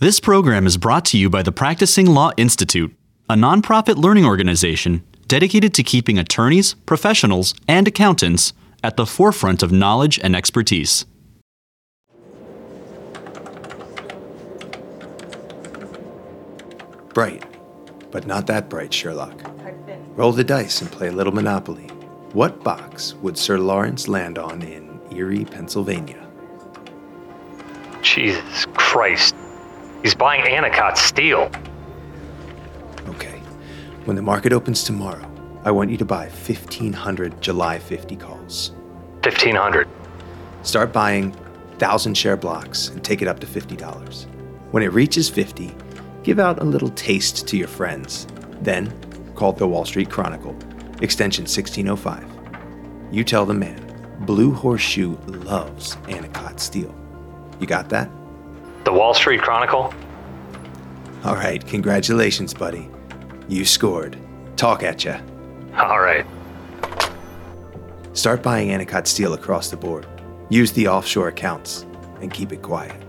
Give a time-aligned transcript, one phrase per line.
[0.00, 2.96] This program is brought to you by the Practicing Law Institute,
[3.28, 8.52] a nonprofit learning organization dedicated to keeping attorneys, professionals, and accountants
[8.84, 11.04] at the forefront of knowledge and expertise.
[17.12, 17.44] Bright,
[18.12, 19.50] but not that bright, Sherlock.
[20.14, 21.88] Roll the dice and play a little Monopoly.
[22.34, 26.24] What box would Sir Lawrence land on in Erie, Pennsylvania?
[28.02, 29.34] Jesus Christ.
[30.02, 31.50] He's buying Anacott steel.
[33.08, 33.40] Okay.
[34.04, 35.24] When the market opens tomorrow,
[35.64, 38.70] I want you to buy 1,500 July 50 calls.
[39.22, 39.88] 1500.
[40.62, 44.26] Start buying 1,000 share blocks and take it up to $50.
[44.70, 45.74] When it reaches 50,
[46.22, 48.26] give out a little taste to your friends.
[48.62, 48.92] Then
[49.34, 50.56] call the Wall Street Chronicle,
[51.00, 52.24] extension 1605.
[53.10, 53.84] You tell the man,
[54.20, 56.94] Blue Horseshoe loves Anacott steel.
[57.60, 58.10] You got that?
[58.84, 59.92] The Wall Street Chronicle?
[61.24, 62.88] All right, congratulations, buddy.
[63.48, 64.16] You scored.
[64.56, 65.20] Talk at ya.
[65.76, 66.26] All right.
[68.12, 70.06] Start buying Anacott steel across the board.
[70.48, 71.86] Use the offshore accounts
[72.20, 73.00] and keep it quiet.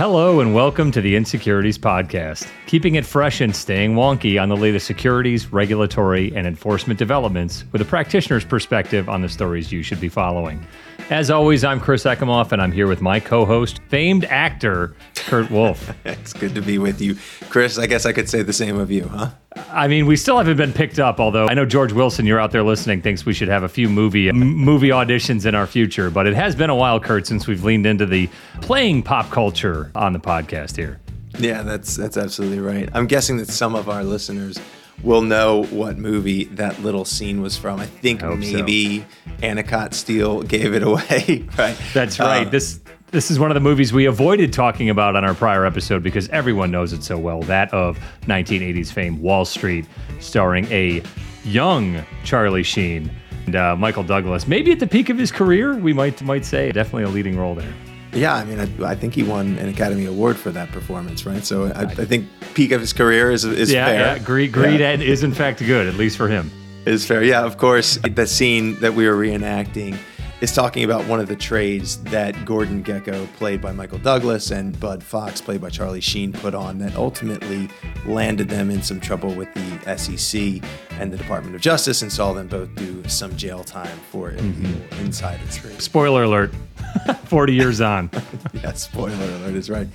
[0.00, 4.56] Hello and welcome to the Insecurities Podcast, keeping it fresh and staying wonky on the
[4.56, 10.00] latest securities, regulatory, and enforcement developments with a practitioner's perspective on the stories you should
[10.00, 10.66] be following.
[11.10, 15.50] As always, I'm Chris Ekimoff, and I'm here with my co host, famed actor Kurt
[15.50, 15.94] Wolfe.
[16.06, 17.16] it's good to be with you.
[17.50, 19.32] Chris, I guess I could say the same of you, huh?
[19.72, 22.50] I mean, we still haven't been picked up, although I know George Wilson, you're out
[22.50, 26.10] there listening, thinks we should have a few movie m- movie auditions in our future.
[26.10, 28.28] But it has been a while, Kurt, since we've leaned into the
[28.60, 31.00] playing pop culture on the podcast here.
[31.38, 32.88] Yeah, that's that's absolutely right.
[32.92, 34.58] I'm guessing that some of our listeners
[35.02, 37.80] will know what movie that little scene was from.
[37.80, 39.04] I think I maybe so.
[39.42, 41.76] Anacott Steel gave it away, right?
[41.94, 42.46] That's right.
[42.46, 42.80] Uh, this
[43.10, 46.28] this is one of the movies we avoided talking about on our prior episode because
[46.28, 47.40] everyone knows it so well.
[47.42, 49.86] That of 1980s fame, Wall Street,
[50.20, 51.02] starring a
[51.44, 53.10] young Charlie Sheen
[53.46, 54.46] and uh, Michael Douglas.
[54.46, 57.54] Maybe at the peak of his career, we might might say definitely a leading role
[57.54, 57.72] there.
[58.12, 61.44] Yeah, I mean, I, I, think he won an Academy Award for that performance, right?
[61.44, 64.16] So I, I think peak of his career is is yeah, fair.
[64.16, 64.92] Yeah, Greed, Greed yeah.
[64.94, 66.50] is in fact good, at least for him.
[66.86, 67.44] Is fair, yeah.
[67.44, 69.96] Of course, the scene that we were reenacting
[70.40, 74.78] is talking about one of the trades that Gordon Gekko, played by Michael Douglas, and
[74.80, 77.68] Bud Fox, played by Charlie Sheen, put on that ultimately
[78.06, 80.62] landed them in some trouble with the SEC
[80.98, 85.04] and the Department of Justice and saw them both do some jail time for mm-hmm.
[85.04, 85.80] insider trade.
[85.80, 86.52] Spoiler alert
[87.24, 88.10] 40 years on.
[88.54, 89.88] yeah, spoiler alert is right.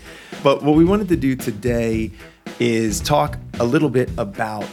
[0.43, 2.11] But what we wanted to do today
[2.59, 4.65] is talk a little bit about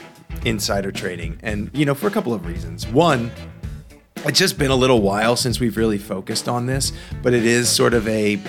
[0.45, 2.87] insider trading and you know for a couple of reasons.
[2.89, 3.31] One,
[4.25, 7.69] it's just been a little while since we've really focused on this, but it is
[7.69, 8.41] sort of a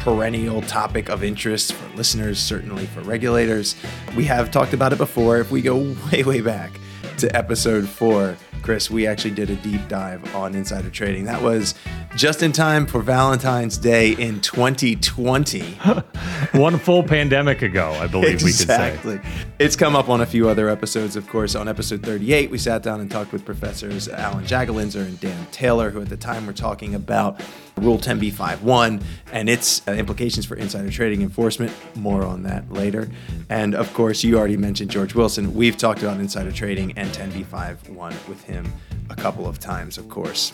[0.00, 3.76] perennial topic of interest for listeners, certainly for regulators.
[4.16, 5.38] We have talked about it before.
[5.38, 6.72] If we go way, way back
[7.18, 11.24] to episode four, Chris, we actually did a deep dive on insider trading.
[11.24, 11.74] That was
[12.16, 15.60] just in time for Valentine's Day in 2020.
[16.52, 18.44] One full pandemic ago, I believe exactly.
[18.44, 18.94] we could say.
[18.94, 19.52] Exactly.
[19.58, 21.54] It's come up on a few other episodes, of course.
[21.54, 25.90] On episode 38, we sat down and talked with professors Alan Jagolinzer and Dan Taylor,
[25.90, 27.40] who at the time were talking about
[27.76, 29.02] Rule 10b5-1
[29.32, 31.72] and its uh, implications for insider trading enforcement.
[31.96, 33.10] More on that later.
[33.48, 35.54] And of course, you already mentioned George Wilson.
[35.54, 38.70] We've talked about insider trading and 10b5-1 with him
[39.10, 40.52] a couple of times, of course.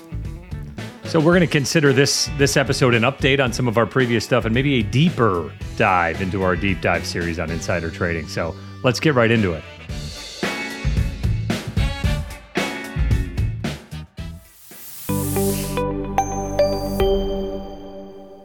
[1.04, 4.26] So we're going to consider this this episode an update on some of our previous
[4.26, 8.28] stuff and maybe a deeper dive into our deep dive series on insider trading.
[8.28, 8.54] So
[8.84, 9.64] let's get right into it.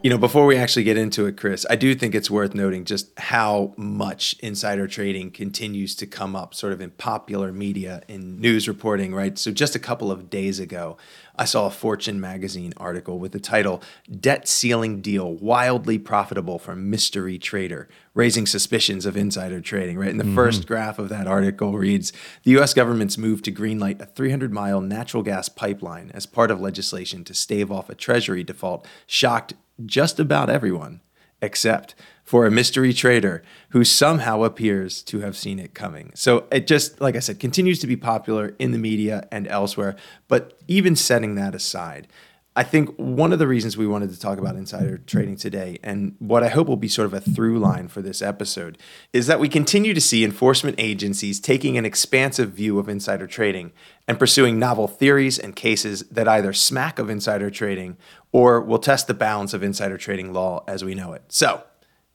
[0.03, 2.83] You know, before we actually get into it, Chris, I do think it's worth noting
[2.83, 8.37] just how much insider trading continues to come up sort of in popular media, in
[8.41, 9.37] news reporting, right?
[9.37, 10.97] So, just a couple of days ago,
[11.37, 13.81] I saw a Fortune magazine article with the title
[14.19, 20.09] Debt Ceiling Deal Wildly Profitable for Mystery Trader, raising suspicions of insider trading, right?
[20.09, 20.35] And the mm-hmm.
[20.35, 22.11] first graph of that article reads
[22.43, 26.59] The US government's move to greenlight a 300 mile natural gas pipeline as part of
[26.59, 29.53] legislation to stave off a treasury default shocked
[29.85, 31.01] just about everyone,
[31.41, 36.11] except for a mystery trader who somehow appears to have seen it coming.
[36.15, 39.95] So it just, like I said, continues to be popular in the media and elsewhere.
[40.27, 42.07] But even setting that aside,
[42.55, 46.15] I think one of the reasons we wanted to talk about insider trading today, and
[46.19, 48.77] what I hope will be sort of a through line for this episode,
[49.11, 53.71] is that we continue to see enforcement agencies taking an expansive view of insider trading
[54.07, 57.97] and pursuing novel theories and cases that either smack of insider trading
[58.31, 61.23] or will test the bounds of insider trading law as we know it.
[61.29, 61.63] So,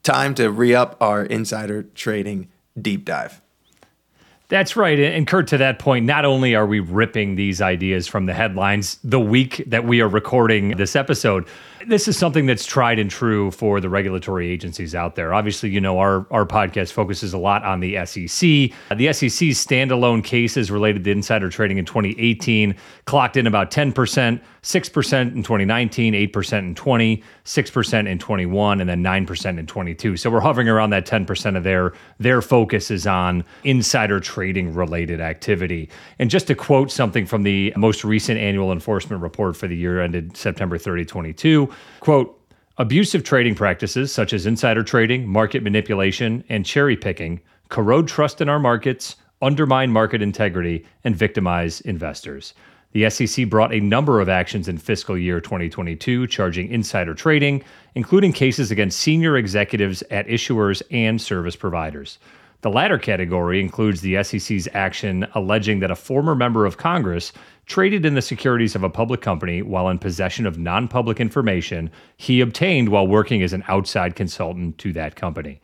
[0.04, 2.48] time to re up our insider trading
[2.80, 3.40] deep dive.
[4.48, 4.98] That's right.
[4.98, 8.98] And Kurt, to that point, not only are we ripping these ideas from the headlines
[9.04, 11.46] the week that we are recording this episode,
[11.86, 15.34] this is something that's tried and true for the regulatory agencies out there.
[15.34, 18.40] Obviously, you know, our, our podcast focuses a lot on the SEC.
[18.96, 22.74] The SEC's standalone cases related to insider trading in 2018
[23.04, 29.02] clocked in about 10%, 6% in 2019, 8% in 20, 6% in 21, and then
[29.02, 30.16] 9% in 22.
[30.16, 35.20] So we're hovering around that 10% of their their focus is on insider trading related
[35.20, 35.88] activity.
[36.18, 40.00] And just to quote something from the most recent annual enforcement report for the year
[40.00, 41.68] ended September 30, 22,
[42.00, 42.40] Quote,
[42.78, 48.48] abusive trading practices such as insider trading, market manipulation, and cherry picking corrode trust in
[48.48, 52.54] our markets, undermine market integrity, and victimize investors.
[52.92, 57.62] The SEC brought a number of actions in fiscal year 2022 charging insider trading,
[57.94, 62.18] including cases against senior executives at issuers and service providers.
[62.62, 67.32] The latter category includes the SEC's action alleging that a former member of Congress
[67.66, 71.90] traded in the securities of a public company while in possession of non public information
[72.16, 75.60] he obtained while working as an outside consultant to that company.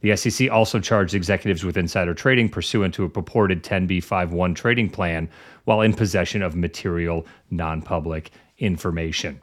[0.00, 5.28] The SEC also charged executives with insider trading pursuant to a purported 10b5-1 trading plan
[5.64, 9.40] while in possession of material non public information.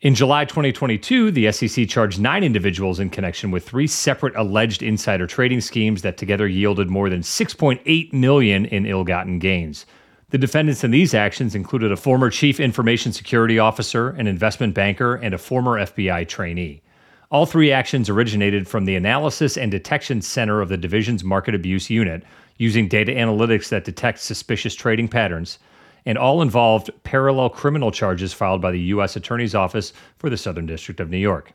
[0.00, 5.26] In July 2022, the SEC charged nine individuals in connection with three separate alleged insider
[5.26, 9.86] trading schemes that together yielded more than 6.8 million in ill-gotten gains.
[10.30, 15.16] The defendants in these actions included a former chief information security officer, an investment banker,
[15.16, 16.80] and a former FBI trainee.
[17.30, 21.90] All three actions originated from the Analysis and Detection Center of the division's Market Abuse
[21.90, 22.24] Unit,
[22.56, 25.58] using data analytics that detect suspicious trading patterns
[26.06, 29.14] and all involved parallel criminal charges filed by the U.S.
[29.14, 31.52] Attorney's Office for the Southern District of New York.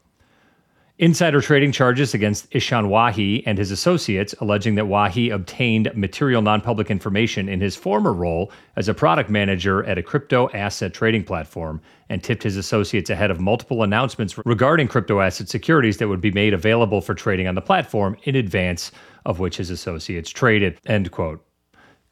[0.99, 6.61] Insider trading charges against Ishan Wahi and his associates, alleging that Wahi obtained material non
[6.61, 11.23] public information in his former role as a product manager at a crypto asset trading
[11.23, 16.21] platform and tipped his associates ahead of multiple announcements regarding crypto asset securities that would
[16.21, 18.91] be made available for trading on the platform in advance
[19.25, 20.79] of which his associates traded.
[20.85, 21.43] End quote.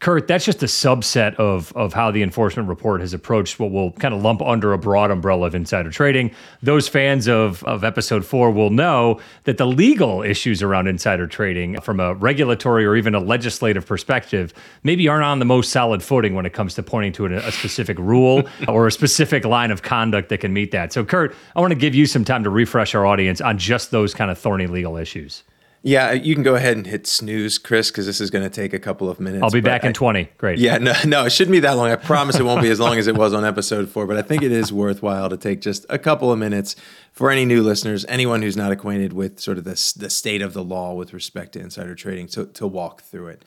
[0.01, 3.91] Kurt, that's just a subset of of how the enforcement report has approached what we'll
[3.91, 6.31] kind of lump under a broad umbrella of insider trading.
[6.63, 11.79] Those fans of of episode four will know that the legal issues around insider trading,
[11.81, 16.33] from a regulatory or even a legislative perspective, maybe aren't on the most solid footing
[16.33, 19.83] when it comes to pointing to a, a specific rule or a specific line of
[19.83, 20.91] conduct that can meet that.
[20.91, 23.91] So, Kurt, I want to give you some time to refresh our audience on just
[23.91, 25.43] those kind of thorny legal issues.
[25.83, 28.71] Yeah, you can go ahead and hit snooze, Chris, because this is going to take
[28.71, 29.41] a couple of minutes.
[29.41, 30.29] I'll be back I, in 20.
[30.37, 30.59] Great.
[30.59, 31.89] Yeah, no, no, it shouldn't be that long.
[31.89, 34.21] I promise it won't be as long as it was on episode four, but I
[34.21, 36.75] think it is worthwhile to take just a couple of minutes
[37.11, 40.53] for any new listeners, anyone who's not acquainted with sort of the, the state of
[40.53, 43.43] the law with respect to insider trading, to, to walk through it.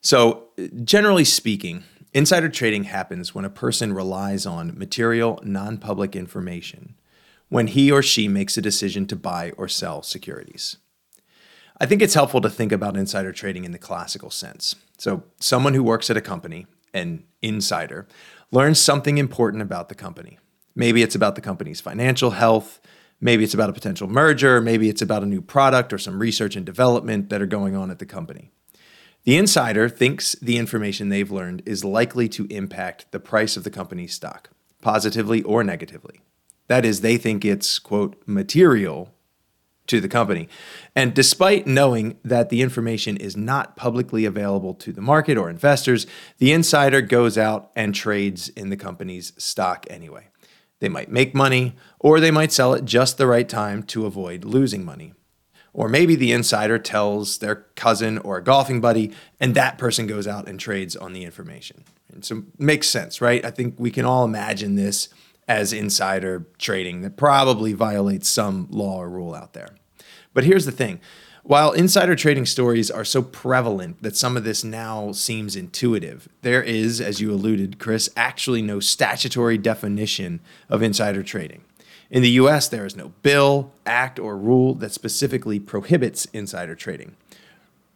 [0.00, 0.44] So,
[0.82, 1.84] generally speaking,
[2.14, 6.94] insider trading happens when a person relies on material, non public information
[7.48, 10.78] when he or she makes a decision to buy or sell securities.
[11.78, 14.76] I think it's helpful to think about insider trading in the classical sense.
[14.98, 18.06] So, someone who works at a company, an insider,
[18.50, 20.38] learns something important about the company.
[20.74, 22.80] Maybe it's about the company's financial health,
[23.20, 26.56] maybe it's about a potential merger, maybe it's about a new product or some research
[26.56, 28.50] and development that are going on at the company.
[29.24, 33.70] The insider thinks the information they've learned is likely to impact the price of the
[33.70, 36.20] company's stock, positively or negatively.
[36.68, 39.12] That is, they think it's, quote, material
[39.86, 40.48] to the company.
[40.94, 46.06] And despite knowing that the information is not publicly available to the market or investors,
[46.38, 50.28] the insider goes out and trades in the company's stock anyway.
[50.80, 54.44] They might make money, or they might sell at just the right time to avoid
[54.44, 55.14] losing money.
[55.72, 60.26] Or maybe the insider tells their cousin or a golfing buddy, and that person goes
[60.26, 61.84] out and trades on the information.
[62.12, 63.44] And so makes sense, right?
[63.44, 65.08] I think we can all imagine this
[65.48, 69.70] as insider trading that probably violates some law or rule out there.
[70.34, 71.00] But here's the thing
[71.46, 76.60] while insider trading stories are so prevalent that some of this now seems intuitive, there
[76.60, 81.62] is, as you alluded, Chris, actually no statutory definition of insider trading.
[82.10, 87.14] In the US, there is no bill, act, or rule that specifically prohibits insider trading.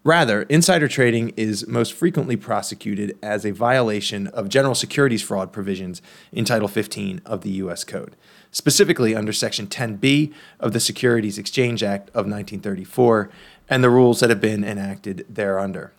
[0.02, 6.00] Rather, insider trading is most frequently prosecuted as a violation of general securities fraud provisions
[6.32, 7.84] in Title 15 of the U.S.
[7.84, 8.16] Code,
[8.50, 13.28] specifically under Section 10b of the Securities Exchange Act of 1934
[13.68, 15.92] and the rules that have been enacted thereunder.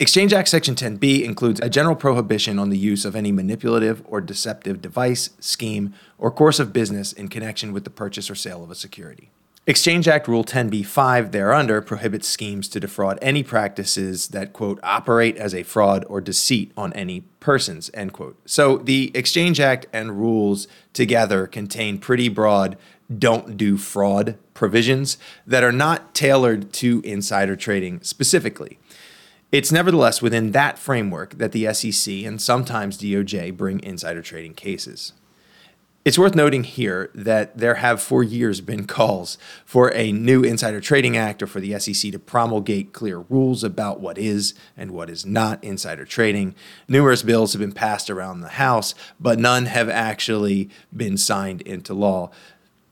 [0.00, 4.20] Exchange Act Section 10b includes a general prohibition on the use of any manipulative or
[4.20, 8.72] deceptive device, scheme, or course of business in connection with the purchase or sale of
[8.72, 9.30] a security.
[9.68, 15.52] Exchange Act Rule 10b-5 thereunder prohibits schemes to defraud any practices that, quote, operate as
[15.52, 18.38] a fraud or deceit on any persons, end quote.
[18.46, 22.78] So the Exchange Act and rules together contain pretty broad
[23.18, 28.78] don't do fraud provisions that are not tailored to insider trading specifically.
[29.50, 35.12] It's nevertheless within that framework that the SEC and sometimes DOJ bring insider trading cases.
[36.06, 40.80] It's worth noting here that there have for years been calls for a new Insider
[40.80, 45.10] Trading Act or for the SEC to promulgate clear rules about what is and what
[45.10, 46.54] is not insider trading.
[46.86, 51.92] Numerous bills have been passed around the House, but none have actually been signed into
[51.92, 52.30] law.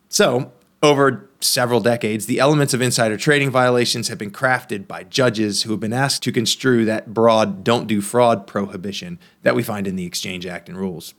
[0.08, 0.50] So,
[0.82, 5.70] over several decades, the elements of insider trading violations have been crafted by judges who
[5.70, 9.94] have been asked to construe that broad don't do fraud prohibition that we find in
[9.94, 11.14] the Exchange Act and rules.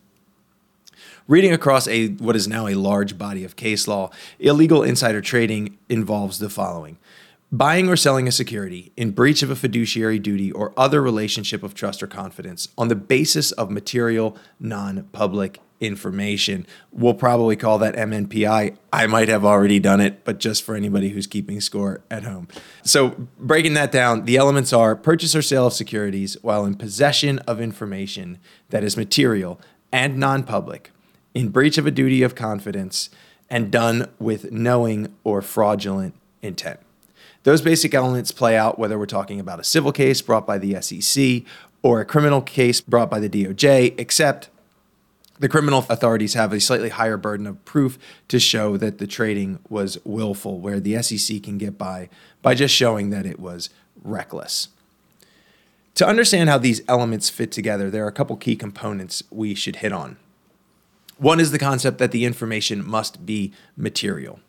[1.28, 5.76] Reading across a what is now a large body of case law, illegal insider trading
[5.90, 7.00] involves the following:
[7.52, 11.74] buying or selling a security in breach of a fiduciary duty or other relationship of
[11.74, 16.68] trust or confidence on the basis of material non-public information.
[16.92, 18.78] We'll probably call that MNPI.
[18.94, 22.48] I might have already done it, but just for anybody who's keeping score at home.
[22.84, 27.40] So, breaking that down, the elements are purchase or sale of securities while in possession
[27.40, 28.38] of information
[28.70, 29.60] that is material
[29.92, 30.92] and non public
[31.36, 33.12] in breach of a duty of confidence
[33.50, 36.80] and done with knowing or fraudulent intent.
[37.44, 40.82] Those basic elements play out whether we're talking about a civil case brought by the
[40.82, 41.44] SEC
[41.84, 44.50] or a criminal case brought by the DOJ, except
[45.38, 48.00] the criminal authorities have a slightly higher burden of proof
[48.30, 52.10] to show that the trading was willful, where the SEC can get by
[52.42, 53.70] by just showing that it was
[54.02, 54.70] reckless.
[55.96, 59.78] To understand how these elements fit together, there are a couple key components we should
[59.78, 60.18] hit on.
[61.18, 64.40] One is the concept that the information must be material.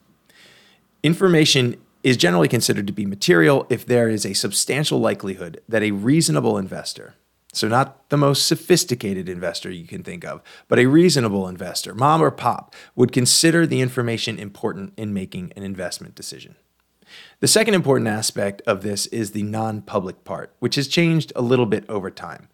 [1.02, 5.92] Information is generally considered to be material if there is a substantial likelihood that a
[5.92, 7.14] reasonable investor,
[7.52, 12.22] so not the most sophisticated investor you can think of, but a reasonable investor, mom
[12.22, 16.56] or pop, would consider the information important in making an investment decision.
[17.40, 21.42] The second important aspect of this is the non public part, which has changed a
[21.42, 22.48] little bit over time.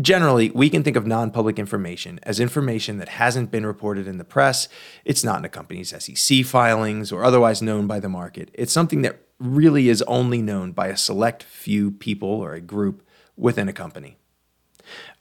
[0.00, 4.18] Generally, we can think of non public information as information that hasn't been reported in
[4.18, 4.68] the press,
[5.04, 8.50] it's not in a company's SEC filings, or otherwise known by the market.
[8.54, 13.02] It's something that really is only known by a select few people or a group
[13.36, 14.16] within a company.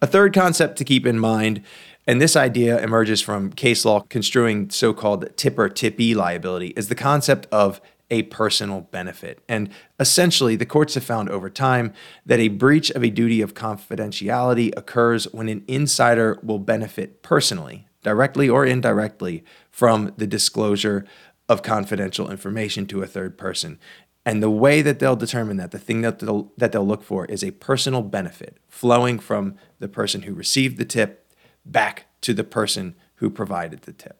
[0.01, 1.63] A third concept to keep in mind,
[2.07, 6.95] and this idea emerges from case law construing so called tipper tippee liability, is the
[6.95, 7.81] concept of
[8.11, 9.43] a personal benefit.
[9.47, 11.93] And essentially, the courts have found over time
[12.25, 17.87] that a breach of a duty of confidentiality occurs when an insider will benefit personally,
[18.03, 21.05] directly or indirectly, from the disclosure
[21.47, 23.79] of confidential information to a third person.
[24.25, 27.25] And the way that they'll determine that, the thing that they'll, that they'll look for
[27.25, 31.33] is a personal benefit flowing from the person who received the tip
[31.65, 34.17] back to the person who provided the tip.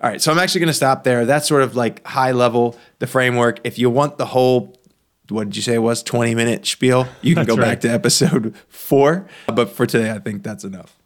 [0.00, 1.24] All right, so I'm actually going to stop there.
[1.24, 3.60] That's sort of like high level, the framework.
[3.64, 4.78] If you want the whole,
[5.28, 7.62] what did you say it was, 20 minute spiel, you can go right.
[7.62, 9.26] back to episode four.
[9.46, 10.96] But for today, I think that's enough.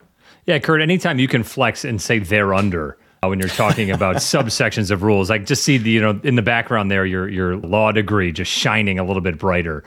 [0.47, 4.17] Yeah, Kurt, anytime you can flex and say they're under, uh, when you're talking about
[4.17, 5.31] subsections of rules.
[5.31, 8.51] I just see the you know in the background there your your law degree just
[8.51, 9.85] shining a little bit brighter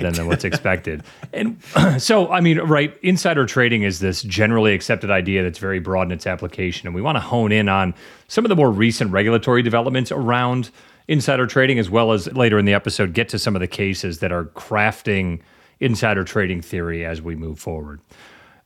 [0.00, 1.02] than, than what's expected.
[1.32, 1.60] And
[1.98, 6.12] so I mean, right, insider trading is this generally accepted idea that's very broad in
[6.12, 7.94] its application, and we want to hone in on
[8.28, 10.70] some of the more recent regulatory developments around
[11.08, 14.20] insider trading, as well as later in the episode get to some of the cases
[14.20, 15.40] that are crafting
[15.80, 18.00] insider trading theory as we move forward.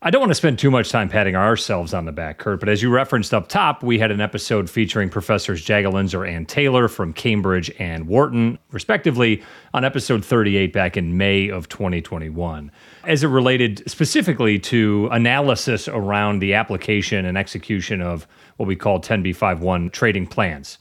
[0.01, 2.69] I don't want to spend too much time patting ourselves on the back, Kurt, but
[2.69, 7.13] as you referenced up top, we had an episode featuring Professors Jagolinzer and Taylor from
[7.13, 9.43] Cambridge and Wharton, respectively,
[9.75, 12.71] on episode 38 back in May of 2021,
[13.07, 19.01] as it related specifically to analysis around the application and execution of what we call
[19.01, 20.79] 10b51 trading plans.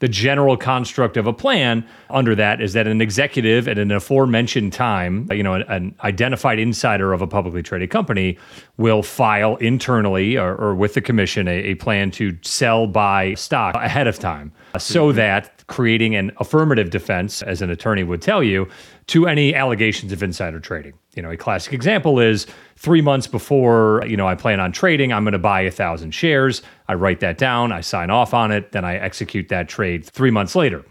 [0.00, 4.72] The general construct of a plan under that is that an executive at an aforementioned
[4.72, 8.36] time, you know, an, an identified insider of a publicly traded company
[8.76, 13.74] will file internally or, or with the commission a, a, plan to sell buy stock
[13.76, 15.16] ahead of time so mm-hmm.
[15.16, 18.68] that creating an affirmative defense, as an attorney would tell you,
[19.06, 20.92] to any allegations of insider trading.
[21.14, 22.46] You know, a classic example is
[22.80, 26.12] three months before, you know, I plan on trading, I'm going to buy a thousand
[26.12, 26.62] shares.
[26.88, 30.30] I write that down, I sign off on it, then I execute that trade three
[30.30, 30.82] months later.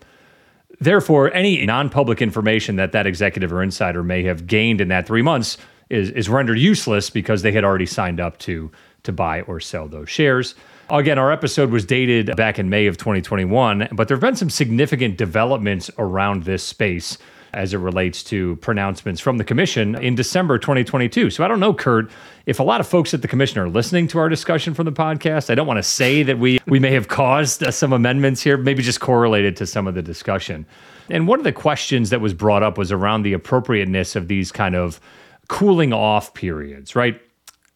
[0.80, 5.08] Therefore, any non public information that that executive or insider may have gained in that
[5.08, 5.58] three months
[5.90, 9.88] is, is rendered useless because they had already signed up to, to buy or sell
[9.88, 10.54] those shares.
[10.92, 14.52] Again, our episode was dated back in May of 2021, but there have been some
[14.52, 17.18] significant developments around this space
[17.54, 21.30] as it relates to pronouncements from the commission in December 2022.
[21.30, 22.12] So I don't know, Kurt,
[22.46, 24.92] if a lot of folks at the commission are listening to our discussion from the
[24.92, 25.50] podcast.
[25.50, 28.58] I don't want to say that we we may have caused uh, some amendments here,
[28.58, 30.66] maybe just correlated to some of the discussion.
[31.10, 34.52] And one of the questions that was brought up was around the appropriateness of these
[34.52, 35.00] kind of
[35.48, 37.20] cooling off periods, right?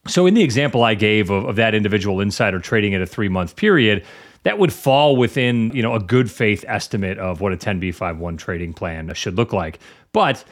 [0.08, 3.30] So, in the example I gave of, of that individual insider trading at a three
[3.30, 4.06] month period,
[4.44, 8.74] that would fall within you know a good faith estimate of what a 10b51 trading
[8.74, 9.80] plan should look like.
[10.12, 10.44] But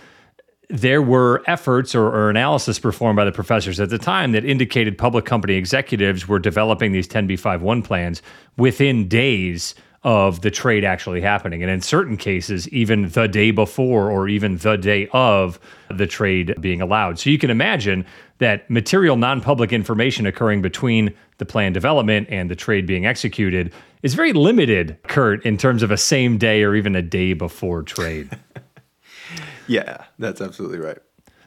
[0.69, 4.97] there were efforts or, or, analysis performed by the professors at the time that indicated
[4.97, 8.21] public company executives were developing these 10b51 plans
[8.55, 11.61] within days of the trade actually happening.
[11.61, 16.55] And in certain cases, even the day before or even the day of the trade
[16.59, 17.19] being allowed.
[17.19, 18.05] So you can imagine
[18.41, 23.71] that material non public information occurring between the plan development and the trade being executed
[24.01, 27.83] is very limited, Kurt, in terms of a same day or even a day before
[27.83, 28.29] trade.
[29.67, 30.97] yeah, that's absolutely right.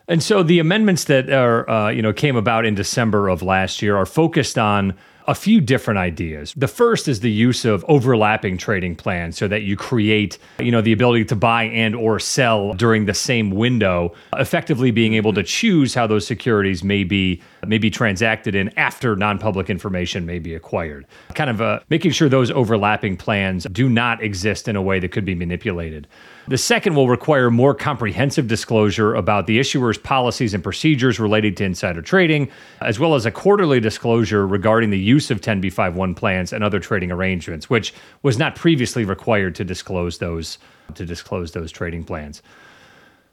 [0.06, 3.82] And so the amendments that are, uh, you know, came about in December of last
[3.82, 4.94] year are focused on
[5.26, 6.52] a few different ideas.
[6.56, 10.82] The first is the use of overlapping trading plans so that you create, you know,
[10.82, 15.42] the ability to buy and or sell during the same window, effectively being able to
[15.42, 20.54] choose how those securities may be may be transacted in after non-public information may be
[20.54, 21.06] acquired.
[21.34, 25.12] Kind of uh, making sure those overlapping plans do not exist in a way that
[25.12, 26.06] could be manipulated.
[26.46, 31.64] The second will require more comprehensive disclosure about the issuer's policies and procedures related to
[31.64, 32.50] insider trading,
[32.82, 37.10] as well as a quarterly disclosure regarding the use of 10b51 plans and other trading
[37.12, 40.58] arrangements, which was not previously required to disclose those
[40.94, 42.42] to disclose those trading plans.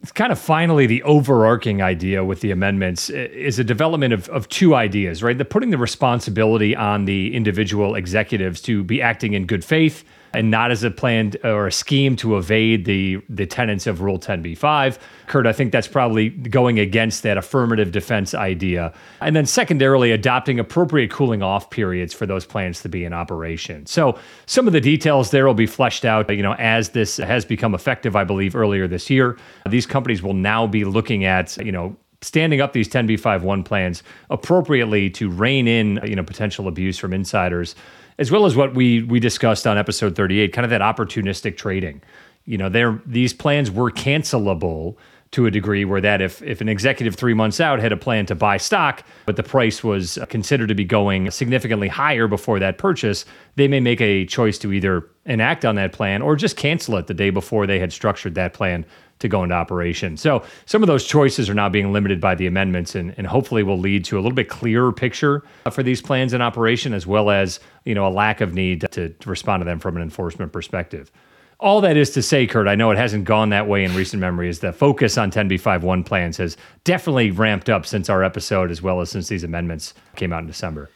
[0.01, 4.47] It's kind of finally the overarching idea with the amendments is a development of, of
[4.49, 5.37] two ideas, right?
[5.37, 10.49] The putting the responsibility on the individual executives to be acting in good faith and
[10.49, 14.97] not as a plan or a scheme to evade the the tenets of Rule 10b-5.
[15.27, 18.93] Kurt, I think that's probably going against that affirmative defense idea.
[19.19, 23.85] And then secondarily, adopting appropriate cooling off periods for those plans to be in operation.
[23.85, 27.45] So some of the details there will be fleshed out, you know, as this has
[27.45, 29.37] become effective, I believe, earlier this year.
[29.69, 35.09] These companies will now be looking at, you know, standing up these 10b51 plans appropriately
[35.09, 37.75] to rein in you know potential abuse from insiders
[38.21, 42.01] as well as what we we discussed on episode 38, kind of that opportunistic trading.
[42.45, 44.95] You know, there these plans were cancelable
[45.31, 48.25] to a degree where that if if an executive 3 months out had a plan
[48.27, 52.77] to buy stock but the price was considered to be going significantly higher before that
[52.77, 56.97] purchase, they may make a choice to either enact on that plan or just cancel
[56.97, 58.85] it the day before they had structured that plan
[59.21, 60.17] to go into operation.
[60.17, 63.63] So some of those choices are now being limited by the amendments and, and hopefully
[63.63, 67.07] will lead to a little bit clearer picture uh, for these plans in operation as
[67.07, 70.03] well as, you know, a lack of need to, to respond to them from an
[70.03, 71.11] enforcement perspective.
[71.59, 74.19] All that is to say, Kurt, I know it hasn't gone that way in recent
[74.19, 78.81] memory, is the focus on 10b51 plans has definitely ramped up since our episode as
[78.81, 80.89] well as since these amendments came out in December.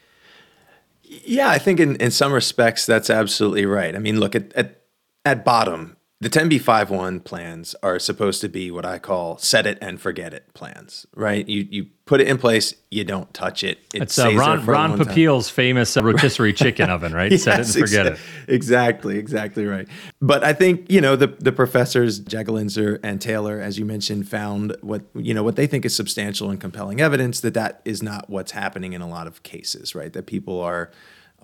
[1.03, 3.95] Yeah, I think in, in some respects that's absolutely right.
[3.95, 4.81] I mean, look, at, at,
[5.23, 9.99] at bottom, the 10b51 plans are supposed to be what I call set it and
[9.99, 11.47] forget it plans, right?
[11.47, 13.79] You you put it in place, you don't touch it.
[13.93, 17.31] it it's uh, Ron, Ron Popeil's famous uh, rotisserie chicken oven, right?
[17.31, 18.19] yes, set it and forget exa- it.
[18.47, 19.89] Exactly, exactly right.
[20.21, 24.77] But I think you know the the professors Jagolinzer and Taylor, as you mentioned, found
[24.81, 28.29] what you know what they think is substantial and compelling evidence that that is not
[28.29, 30.13] what's happening in a lot of cases, right?
[30.13, 30.91] That people are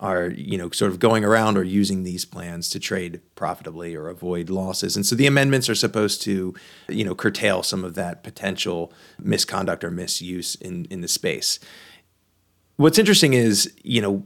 [0.02, 4.08] are you know sort of going around or using these plans to trade profitably or
[4.08, 6.52] avoid losses and so the amendments are supposed to
[6.88, 11.60] you know curtail some of that potential misconduct or misuse in in the space
[12.76, 14.24] what's interesting is you know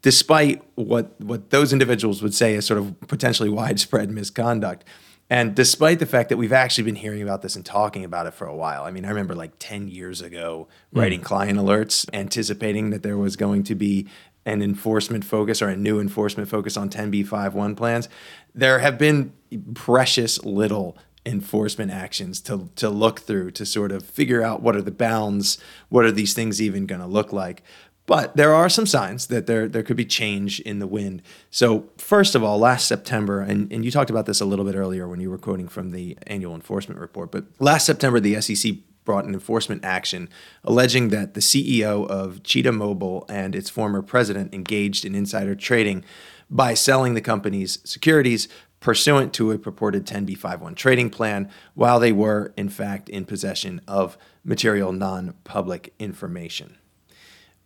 [0.00, 4.84] despite what what those individuals would say is sort of potentially widespread misconduct
[5.28, 8.34] and despite the fact that we've actually been hearing about this and talking about it
[8.34, 11.24] for a while, I mean, I remember like 10 years ago writing mm.
[11.24, 14.06] client alerts, anticipating that there was going to be
[14.46, 18.08] an enforcement focus or a new enforcement focus on 10b51 plans,
[18.54, 19.32] there have been
[19.74, 24.82] precious little enforcement actions to to look through to sort of figure out what are
[24.82, 27.62] the bounds, what are these things even going to look like.
[28.06, 31.22] But there are some signs that there there could be change in the wind.
[31.50, 34.76] So first of all, last September, and, and you talked about this a little bit
[34.76, 38.74] earlier when you were quoting from the annual enforcement report, but last September the SEC
[39.06, 40.28] brought an enforcement action
[40.62, 46.04] alleging that the CEO of Cheetah Mobile and its former president engaged in insider trading
[46.50, 48.48] by selling the company's securities
[48.80, 54.18] pursuant to a purported 10b51 trading plan while they were, in fact, in possession of
[54.44, 56.76] material non public information.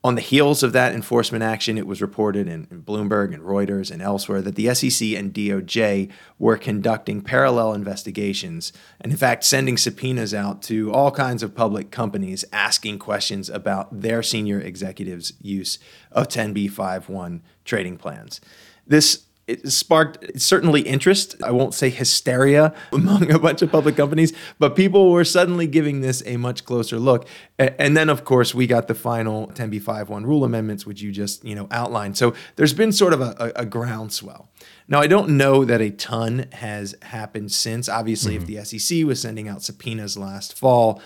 [0.02, 4.00] On the heels of that enforcement action, it was reported in, Bloomberg and Reuters and
[4.00, 10.32] elsewhere that the SEC and DOJ were conducting parallel investigations and, in fact, sending subpoenas
[10.32, 15.78] out to all kinds of public companies asking questions about their senior executives' use
[16.10, 18.40] of 10b51 trading plans.
[18.86, 21.34] This it sparked certainly interest.
[21.42, 26.00] I won't say hysteria among a bunch of public companies, but people were suddenly giving
[26.00, 27.26] this a much closer look.
[27.58, 31.54] And then, of course, we got the final 10b51 rule amendments, which you just you
[31.54, 32.16] know outlined.
[32.16, 34.48] So there's been sort of a, a groundswell.
[34.88, 37.88] Now, I don't know that a ton has happened since.
[37.88, 38.58] Obviously, mm-hmm.
[38.58, 41.00] if the SEC was sending out subpoenas last fall,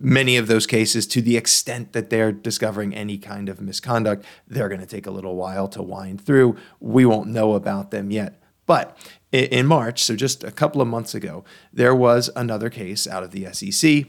[0.00, 4.68] many of those cases, to the extent that they're discovering any kind of misconduct, they're
[4.68, 6.56] going to take a little while to wind through.
[6.80, 8.40] We won't know about them yet.
[8.66, 8.98] But
[9.30, 13.30] in March, so just a couple of months ago, there was another case out of
[13.30, 14.06] the SEC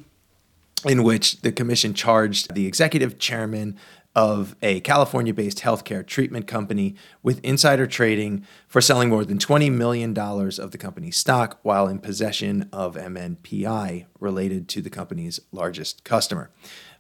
[0.86, 3.78] in which the commission charged the executive chairman
[4.18, 9.72] of a California based healthcare treatment company with insider trading for selling more than $20
[9.72, 16.04] million of the company's stock while in possession of MNPI related to the company's largest
[16.04, 16.50] customer.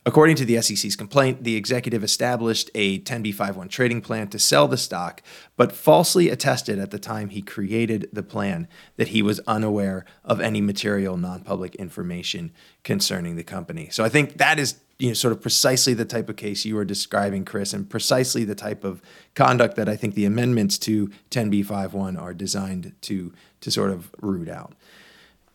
[0.06, 4.77] According to the SEC's complaint, the executive established a 10b51 trading plan to sell the
[4.77, 5.23] stock,
[5.58, 10.39] but falsely attested at the time he created the plan that he was unaware of
[10.39, 12.51] any material non public information
[12.84, 13.89] concerning the company.
[13.91, 16.76] So I think that is you know, sort of precisely the type of case you
[16.76, 19.02] were describing, Chris, and precisely the type of
[19.36, 24.50] conduct that I think the amendments to 10b51 are designed to to sort of root
[24.50, 24.74] out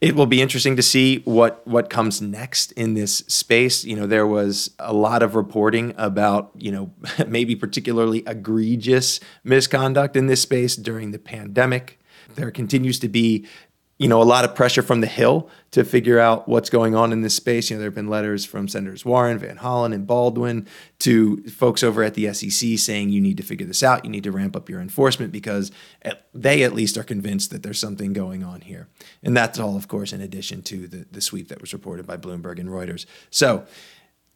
[0.02, 3.84] it will be interesting to see what what comes next in this space.
[3.84, 6.92] You know, there was a lot of reporting about you know
[7.28, 12.00] maybe particularly egregious misconduct in this space during the pandemic.
[12.34, 13.46] There continues to be
[14.02, 17.12] you know, a lot of pressure from the Hill to figure out what's going on
[17.12, 17.70] in this space.
[17.70, 20.66] You know, there have been letters from Senators Warren, Van Hollen, and Baldwin
[20.98, 24.04] to folks over at the SEC saying you need to figure this out.
[24.04, 25.70] You need to ramp up your enforcement because
[26.34, 28.88] they at least are convinced that there's something going on here.
[29.22, 32.16] And that's all, of course, in addition to the, the sweep that was reported by
[32.16, 33.06] Bloomberg and Reuters.
[33.30, 33.66] So,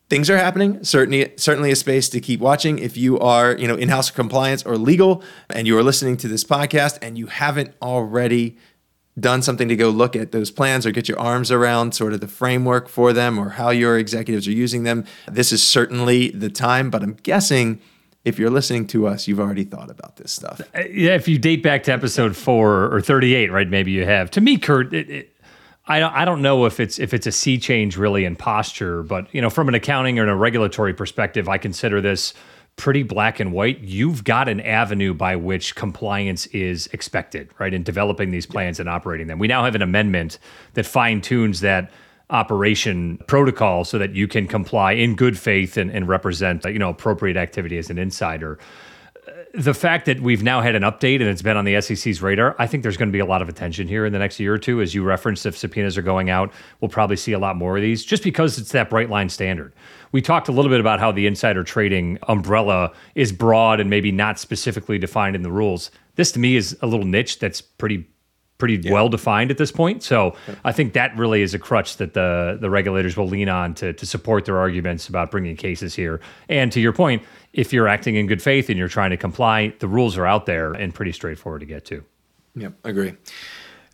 [0.09, 3.75] things are happening certainly certainly a space to keep watching if you are you know
[3.75, 8.57] in-house compliance or legal and you are listening to this podcast and you haven't already
[9.19, 12.21] done something to go look at those plans or get your arms around sort of
[12.21, 16.51] the framework for them or how your executives are using them, this is certainly the
[16.51, 16.91] time.
[16.91, 17.81] But I'm guessing
[18.25, 20.61] if you're listening to us, you've already thought about this stuff.
[20.75, 23.69] Uh, yeah, if you date back to episode four or 38, right?
[23.69, 24.31] Maybe you have.
[24.33, 25.37] To me, Kurt, it, it,
[25.87, 29.05] I don't, I don't know if it's if it's a sea change really in posture,
[29.05, 32.35] but you know, from an accounting or a regulatory perspective, I consider this
[32.77, 33.81] pretty black and white.
[33.81, 37.73] You've got an avenue by which compliance is expected, right?
[37.73, 39.39] In developing these plans and operating them.
[39.39, 40.39] We now have an amendment
[40.75, 41.91] that fine tunes that
[42.31, 46.91] operation protocol so that you can comply in good faith and, and represent you know
[46.91, 48.59] appropriate activity as an insider
[49.57, 52.55] the fact that we've now had an update and it's been on the SEC's radar,
[52.59, 54.53] I think there's going to be a lot of attention here in the next year
[54.53, 54.83] or two.
[54.83, 57.83] As you referenced, if subpoenas are going out, we'll probably see a lot more of
[57.83, 59.73] these just because it's that bright line standard.
[60.13, 64.13] We talked a little bit about how the insider trading umbrella is broad and maybe
[64.13, 65.91] not specifically defined in the rules.
[66.17, 68.07] This to me is a little niche that's pretty
[68.59, 68.93] pretty yeah.
[68.93, 70.03] well defined at this point.
[70.03, 73.75] So I think that really is a crutch that the the regulators will lean on
[73.75, 76.21] to to support their arguments about bringing cases here.
[76.49, 79.75] And to your point, if you're acting in good faith and you're trying to comply,
[79.79, 82.05] the rules are out there and pretty straightforward to get to.
[82.55, 83.15] Yep, agree.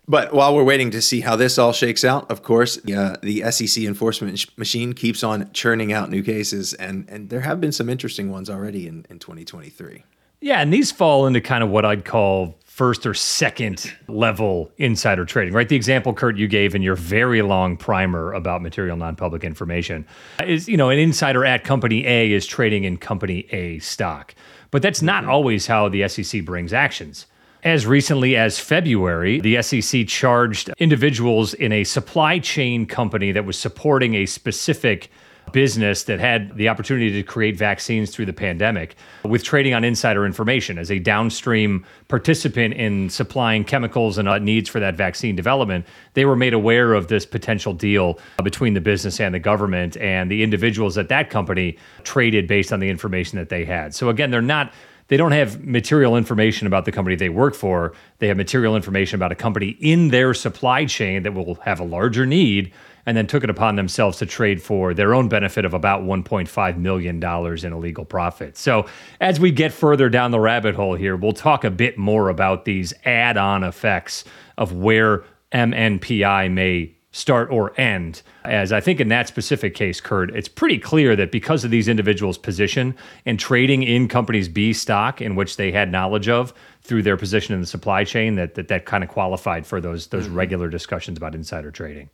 [0.09, 3.51] But while we're waiting to see how this all shakes out, of course, uh, the
[3.53, 7.89] SEC enforcement machine keeps on churning out new cases, and and there have been some
[7.89, 10.05] interesting ones already in, in 2023.
[10.41, 15.27] Yeah, and these fall into kind of what I'd call first or second level insider
[15.27, 15.69] trading, right?
[15.69, 20.07] The example, Kurt, you gave in your very long primer about material non-public information
[20.43, 24.35] is, you know, an insider at company A is trading in company A stock.
[24.71, 25.33] But that's not mm-hmm.
[25.33, 27.27] always how the SEC brings actions.
[27.63, 33.59] As recently as February, the SEC charged individuals in a supply chain company that was
[33.59, 35.11] supporting a specific
[35.53, 40.27] business that had the opportunity to create vaccines through the pandemic with trading on insider
[40.27, 45.87] information as a downstream participant in supplying chemicals and uh, needs for that vaccine development.
[46.15, 50.31] They were made aware of this potential deal between the business and the government, and
[50.31, 53.95] the individuals at that company traded based on the information that they had.
[53.95, 54.73] So, again, they're not
[55.09, 57.93] they don't have material information about the company they work for.
[58.19, 61.85] They have material information about a company in their supply chain that will have a
[61.85, 62.73] larger need
[63.07, 66.77] and then took it upon themselves to trade for their own benefit of about $1.5
[66.77, 68.61] million in illegal profits.
[68.61, 68.87] So,
[69.21, 72.65] as we get further down the rabbit hole here, we'll talk a bit more about
[72.65, 74.25] these add on effects
[74.57, 78.23] of where MNPI may start or end.
[78.45, 81.87] As I think in that specific case, Kurt, it's pretty clear that because of these
[81.87, 87.03] individuals' position and trading in companies B stock in which they had knowledge of through
[87.03, 90.27] their position in the supply chain, that that, that kind of qualified for those those
[90.27, 90.37] mm-hmm.
[90.37, 92.09] regular discussions about insider trading.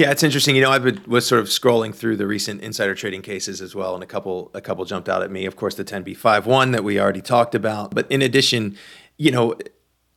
[0.00, 0.56] Yeah, it's interesting.
[0.56, 3.92] You know, I was sort of scrolling through the recent insider trading cases as well,
[3.94, 5.44] and a couple a couple jumped out at me.
[5.44, 8.78] Of course, the 10b5 one that we already talked about, but in addition,
[9.18, 9.54] you know,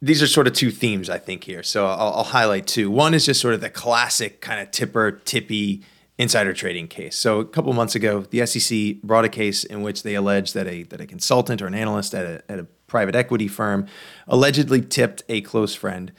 [0.02, 1.64] these are sort of two themes I think here.
[1.64, 2.90] So I'll, I'll highlight two.
[2.90, 5.84] One is just sort of the classic kind of tipper tippee
[6.18, 7.18] insider trading case.
[7.18, 10.66] So a couple months ago, the SEC brought a case in which they alleged that
[10.66, 13.88] a that a consultant or an analyst at a, at a private equity firm
[14.30, 16.14] allegedly tipped a close friend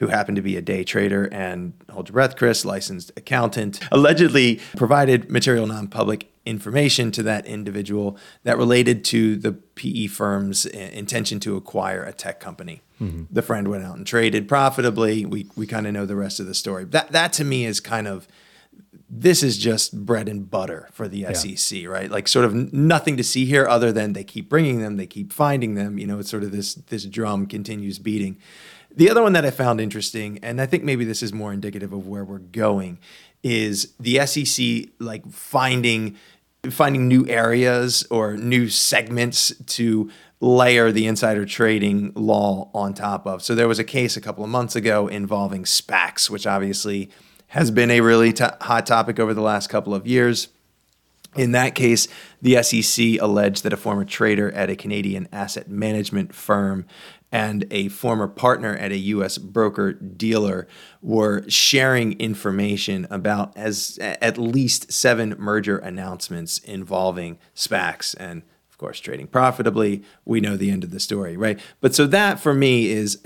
[0.00, 4.58] who happened to be a day trader and hold your breath, Chris, licensed accountant, allegedly
[4.76, 11.54] provided material non-public information to that individual that related to the PE firm's intention to
[11.54, 12.80] acquire a tech company.
[12.98, 13.24] Mm-hmm.
[13.30, 15.26] The friend went out and traded profitably.
[15.26, 16.84] We we kind of know the rest of the story.
[16.84, 18.26] That that to me is kind of
[19.08, 21.32] this is just bread and butter for the yeah.
[21.32, 22.10] SEC, right?
[22.10, 25.32] Like sort of nothing to see here other than they keep bringing them, they keep
[25.32, 25.98] finding them.
[25.98, 28.38] You know, it's sort of this this drum continues beating.
[28.94, 31.92] The other one that I found interesting, and I think maybe this is more indicative
[31.92, 32.98] of where we're going,
[33.42, 36.16] is the SEC like finding
[36.68, 43.42] finding new areas or new segments to layer the insider trading law on top of.
[43.42, 47.10] So there was a case a couple of months ago involving SPACs, which obviously
[47.48, 50.48] has been a really hot topic over the last couple of years.
[51.36, 52.08] In that case,
[52.42, 56.86] the SEC alleged that a former trader at a Canadian asset management firm
[57.30, 60.66] and a former partner at a US broker dealer
[61.00, 68.98] were sharing information about as at least seven merger announcements involving SPACs and Of course,
[68.98, 70.02] trading profitably.
[70.24, 71.60] We know the end of the story, right?
[71.80, 73.22] But so that for me is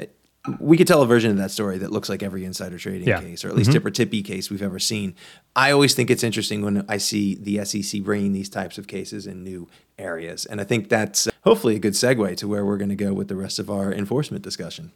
[0.61, 3.21] we could tell a version of that story that looks like every insider trading yeah.
[3.21, 3.79] case, or at least mm-hmm.
[3.79, 5.15] tipper tippee case we've ever seen.
[5.57, 9.27] I always think it's interesting when I see the SEC bringing these types of cases
[9.27, 12.91] in new areas, and I think that's hopefully a good segue to where we're going
[12.91, 14.93] to go with the rest of our enforcement discussion.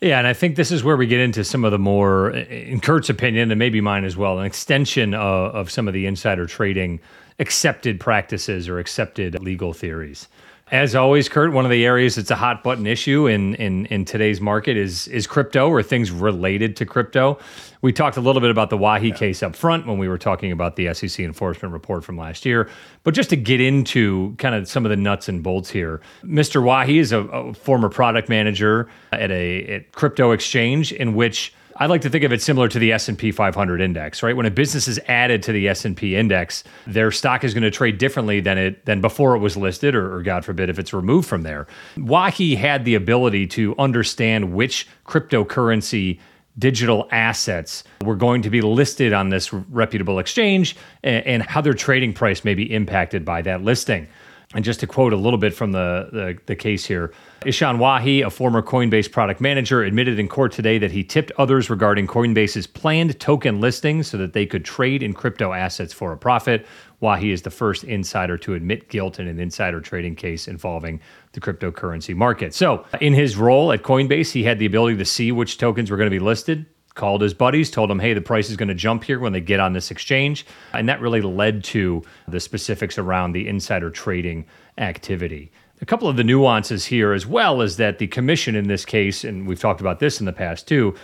[0.00, 2.80] Yeah, and I think this is where we get into some of the more, in
[2.80, 6.46] Kurt's opinion, and maybe mine as well, an extension of, of some of the insider
[6.46, 7.00] trading
[7.38, 10.26] accepted practices or accepted legal theories.
[10.70, 14.04] As always, Kurt, one of the areas that's a hot button issue in, in, in
[14.04, 17.40] today's market is is crypto or things related to crypto.
[17.82, 19.16] We talked a little bit about the Wahi yeah.
[19.16, 22.68] case up front when we were talking about the SEC enforcement report from last year.
[23.02, 26.62] But just to get into kind of some of the nuts and bolts here, Mr.
[26.62, 31.86] Wahi is a, a former product manager at a at crypto exchange in which I
[31.86, 34.36] like to think of it similar to the S&P 500 index, right?
[34.36, 37.96] When a business is added to the S&P index, their stock is going to trade
[37.96, 41.26] differently than it than before it was listed or, or God forbid if it's removed
[41.26, 41.66] from there.
[41.96, 46.20] Wahi had the ability to understand which cryptocurrency
[46.58, 51.72] digital assets were going to be listed on this reputable exchange and, and how their
[51.72, 54.06] trading price may be impacted by that listing.
[54.52, 57.12] And just to quote a little bit from the, the, the, case here,
[57.46, 61.70] Ishan Wahi, a former Coinbase product manager, admitted in court today that he tipped others
[61.70, 66.18] regarding Coinbase's planned token listings so that they could trade in crypto assets for a
[66.18, 66.66] profit.
[67.00, 71.00] Wahi is the first insider to admit guilt in an insider trading case involving
[71.32, 72.52] the cryptocurrency market.
[72.52, 75.96] So, in his role at Coinbase, he had the ability to see which tokens were
[75.96, 78.74] going to be listed, called his buddies, told them, hey, the price is going to
[78.74, 80.44] jump here when they get on this exchange.
[80.74, 84.44] And that really led to the specifics around the insider trading
[84.76, 85.50] activity.
[85.82, 89.24] A couple of the nuances here, as well, is that the commission in this case,
[89.24, 90.94] and we've talked about this in the past too,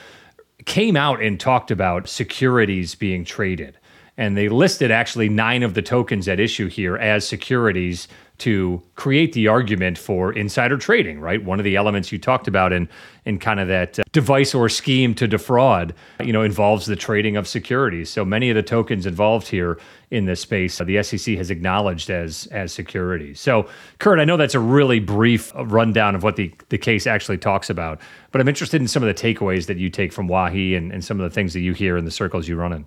[0.67, 3.79] came out and talked about securities being traded.
[4.19, 8.07] And they listed actually nine of the tokens at issue here as securities
[8.39, 11.43] to create the argument for insider trading, right?
[11.43, 12.89] One of the elements you talked about in
[13.25, 17.37] in kind of that uh, device or scheme to defraud, you know, involves the trading
[17.37, 18.09] of securities.
[18.09, 22.11] So many of the tokens involved here in this space, uh, the SEC has acknowledged
[22.11, 23.41] as as securities.
[23.41, 23.69] So,
[23.99, 27.71] Kurt, I know that's a really brief rundown of what the the case actually talks
[27.71, 30.93] about, but I'm interested in some of the takeaways that you take from Wahi and,
[30.93, 32.87] and some of the things that you hear in the circles you run in.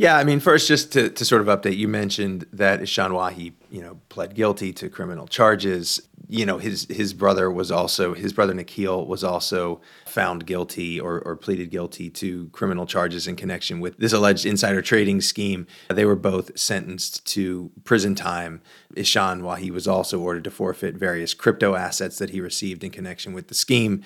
[0.00, 3.52] Yeah, I mean, first, just to, to sort of update, you mentioned that Ishan Wahi,
[3.70, 6.00] you know, pled guilty to criminal charges.
[6.26, 11.20] You know, his his brother was also his brother Nikhil was also found guilty or,
[11.20, 15.66] or pleaded guilty to criminal charges in connection with this alleged insider trading scheme.
[15.90, 18.62] They were both sentenced to prison time.
[18.96, 23.34] Ishan Wahi was also ordered to forfeit various crypto assets that he received in connection
[23.34, 24.02] with the scheme.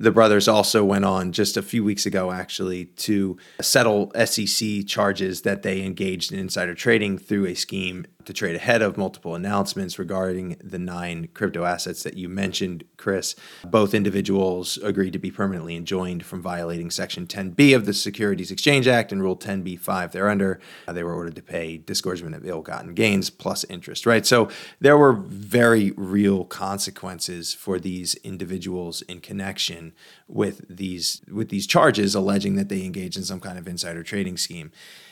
[0.00, 5.42] The brothers also went on just a few weeks ago, actually, to settle SEC charges
[5.42, 9.98] that they engaged in insider trading through a scheme to trade ahead of multiple announcements
[9.98, 13.34] regarding the nine crypto assets that you mentioned, Chris.
[13.64, 18.86] Both individuals agreed to be permanently enjoined from violating Section 10B of the Securities Exchange
[18.86, 20.60] Act and Rule 10B5 thereunder.
[20.86, 24.26] Uh, they were ordered to pay disgorgement of ill gotten gains plus interest, right?
[24.26, 29.94] So there were very real consequences for these individuals in connection
[30.28, 34.36] with these with these charges alleging that they engaged in some kind of insider trading
[34.36, 34.70] scheme.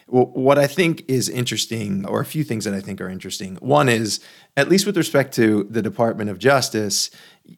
[0.09, 3.57] What I think is interesting, or a few things that I think are interesting.
[3.57, 4.21] One is,
[4.57, 7.11] at least with respect to the Department of Justice,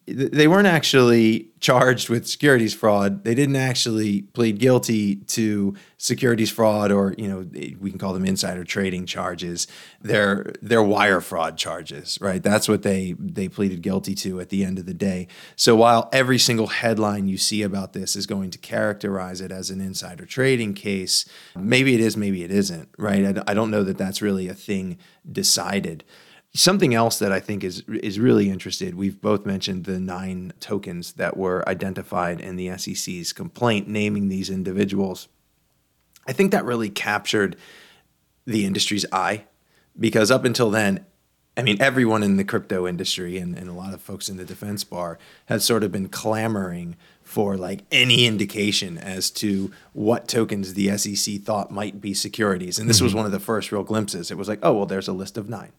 [0.06, 3.24] they weren't actually charged with securities fraud.
[3.24, 7.46] They didn't actually plead guilty to securities fraud, or you know,
[7.80, 9.66] we can call them insider trading charges.
[10.00, 12.42] They're they're wire fraud charges, right?
[12.42, 15.26] That's what they they pleaded guilty to at the end of the day.
[15.56, 19.70] So while every single headline you see about this is going to characterize it as
[19.70, 21.24] an insider trading case,
[21.56, 23.38] maybe it is, maybe it isn't, right?
[23.48, 24.98] I don't know that that's really a thing
[25.30, 26.04] decided.
[26.54, 28.94] Something else that I think is is really interested.
[28.94, 34.50] We've both mentioned the nine tokens that were identified in the SEC's complaint naming these
[34.50, 35.28] individuals.
[36.26, 37.56] I think that really captured
[38.46, 39.44] the industry's eye
[39.98, 41.04] because up until then,
[41.58, 44.44] I mean, everyone in the crypto industry and, and a lot of folks in the
[44.44, 50.74] defense bar had sort of been clamoring for like any indication as to what tokens
[50.74, 52.78] the SEC thought might be securities.
[52.78, 53.06] And this mm-hmm.
[53.06, 54.30] was one of the first real glimpses.
[54.30, 55.72] It was like, oh, well, there's a list of nine.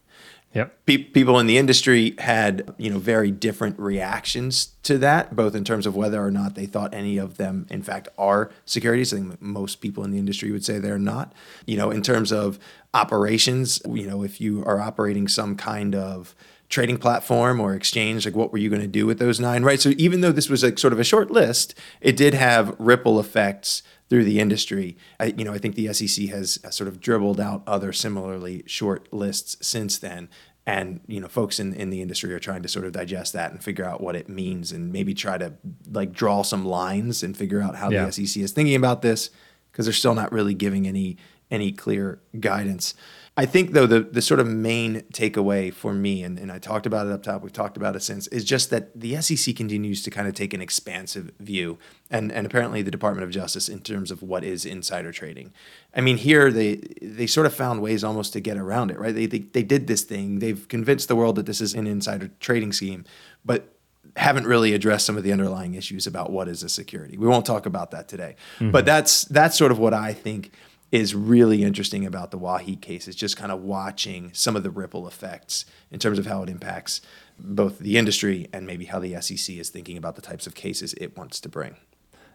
[0.52, 0.84] Yep.
[0.86, 5.62] Pe- people in the industry had, you know, very different reactions to that, both in
[5.62, 9.14] terms of whether or not they thought any of them, in fact, are securities.
[9.14, 11.32] I think most people in the industry would say they're not.
[11.66, 12.58] You know, in terms of
[12.94, 16.34] operations, you know, if you are operating some kind of
[16.68, 19.80] trading platform or exchange, like what were you going to do with those nine, right?
[19.80, 23.20] So even though this was like sort of a short list, it did have ripple
[23.20, 24.96] effects through the industry.
[25.18, 29.10] I, you know, I think the SEC has sort of dribbled out other similarly short
[29.12, 30.28] lists since then.
[30.66, 33.50] And you know, folks in, in the industry are trying to sort of digest that
[33.50, 35.54] and figure out what it means, and maybe try to
[35.90, 38.04] like draw some lines and figure out how yeah.
[38.04, 39.30] the SEC is thinking about this,
[39.72, 41.16] because they're still not really giving any
[41.50, 42.94] any clear guidance.
[43.40, 46.84] I think though the the sort of main takeaway for me, and, and I talked
[46.84, 50.02] about it up top, we've talked about it since, is just that the SEC continues
[50.02, 51.78] to kind of take an expansive view,
[52.10, 55.54] and and apparently the Department of Justice in terms of what is insider trading.
[55.96, 59.14] I mean, here they they sort of found ways almost to get around it, right?
[59.14, 62.28] They they, they did this thing, they've convinced the world that this is an insider
[62.40, 63.06] trading scheme,
[63.42, 63.74] but
[64.16, 67.16] haven't really addressed some of the underlying issues about what is a security.
[67.16, 68.70] We won't talk about that today, mm-hmm.
[68.70, 70.52] but that's that's sort of what I think
[70.92, 74.70] is really interesting about the Wahi case is just kind of watching some of the
[74.70, 77.00] ripple effects in terms of how it impacts
[77.38, 80.94] both the industry and maybe how the SEC is thinking about the types of cases
[80.94, 81.76] it wants to bring.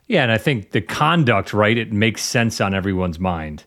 [0.07, 3.65] Yeah, and I think the conduct, right, it makes sense on everyone's mind.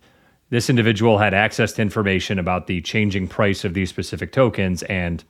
[0.50, 5.22] This individual had access to information about the changing price of these specific tokens and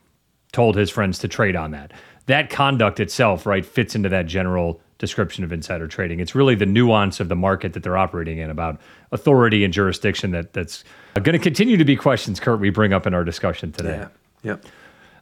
[0.53, 1.93] told his friends to trade on that.
[2.27, 6.21] That conduct itself, right, fits into that general description of insider trading.
[6.21, 8.81] It's really the nuance of the market that they're operating in about
[9.13, 10.85] authority and jurisdiction that that's
[11.15, 13.97] going to continue to be questions, Kurt, we bring up in our discussion today.
[13.97, 14.09] Yeah.
[14.43, 14.67] Yep.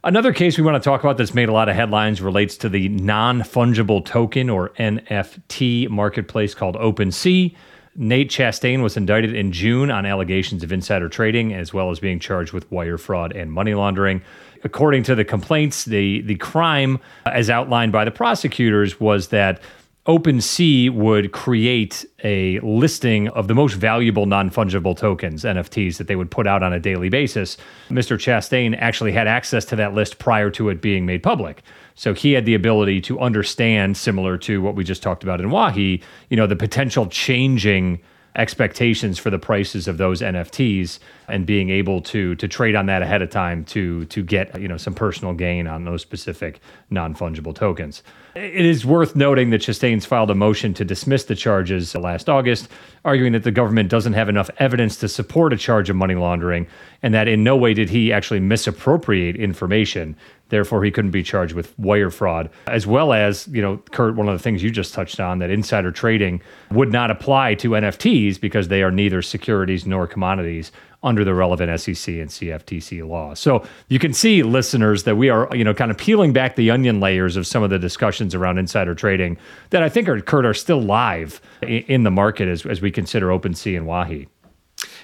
[0.04, 2.68] Another case we want to talk about that's made a lot of headlines relates to
[2.68, 7.54] the non fungible token or NFT marketplace called OpenSea.
[7.98, 12.18] Nate Chastain was indicted in June on allegations of insider trading, as well as being
[12.18, 14.22] charged with wire fraud and money laundering.
[14.64, 19.60] According to the complaints, the, the crime, as outlined by the prosecutors, was that
[20.06, 26.14] OpenSea would create a listing of the most valuable non fungible tokens, NFTs, that they
[26.14, 27.56] would put out on a daily basis.
[27.90, 28.16] Mr.
[28.16, 31.62] Chastain actually had access to that list prior to it being made public.
[31.96, 35.50] So he had the ability to understand, similar to what we just talked about in
[35.50, 38.00] Wahi, you know, the potential changing
[38.36, 43.02] expectations for the prices of those NFTs and being able to to trade on that
[43.02, 47.54] ahead of time to to get you know some personal gain on those specific non-fungible
[47.54, 48.02] tokens.
[48.36, 52.68] It is worth noting that Chastain's filed a motion to dismiss the charges last August,
[53.02, 56.66] arguing that the government doesn't have enough evidence to support a charge of money laundering
[57.02, 60.14] and that in no way did he actually misappropriate information.
[60.48, 64.28] Therefore, he couldn't be charged with wire fraud, as well as, you know, Kurt, one
[64.28, 68.40] of the things you just touched on that insider trading would not apply to NFTs
[68.40, 70.70] because they are neither securities nor commodities
[71.02, 73.34] under the relevant SEC and CFTC law.
[73.34, 76.70] So you can see, listeners, that we are, you know, kind of peeling back the
[76.70, 79.38] onion layers of some of the discussions around insider trading
[79.70, 83.28] that I think are, Kurt, are still live in the market as, as we consider
[83.28, 84.28] OpenSea and Wahi.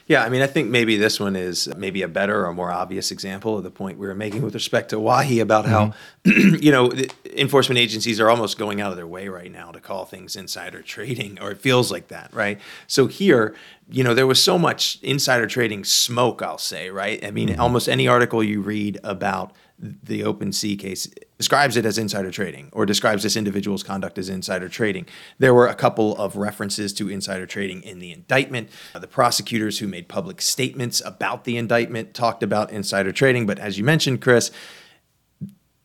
[0.09, 3.11] Yeah, I mean, I think maybe this one is maybe a better or more obvious
[3.11, 5.95] example of the point we were making with respect to Wahi about how,
[6.25, 6.57] mm-hmm.
[6.63, 6.93] you know,
[7.37, 10.83] enforcement agencies are almost going out of their way right now to call things insider
[10.83, 12.61] trading, or it feels like that, right?
[12.87, 13.55] So here,
[13.91, 17.25] you know, there was so much insider trading smoke, I'll say, right?
[17.25, 17.61] I mean, mm-hmm.
[17.61, 19.53] almost any article you read about
[19.83, 21.09] the OpenSea case
[21.39, 25.07] describes it as insider trading or describes this individual's conduct as insider trading.
[25.39, 28.71] There were a couple of references to insider trading in the indictment.
[28.95, 33.59] Uh, the prosecutors who made public statements about the indictment talked about insider trading, but
[33.59, 34.53] as you mentioned, Chris,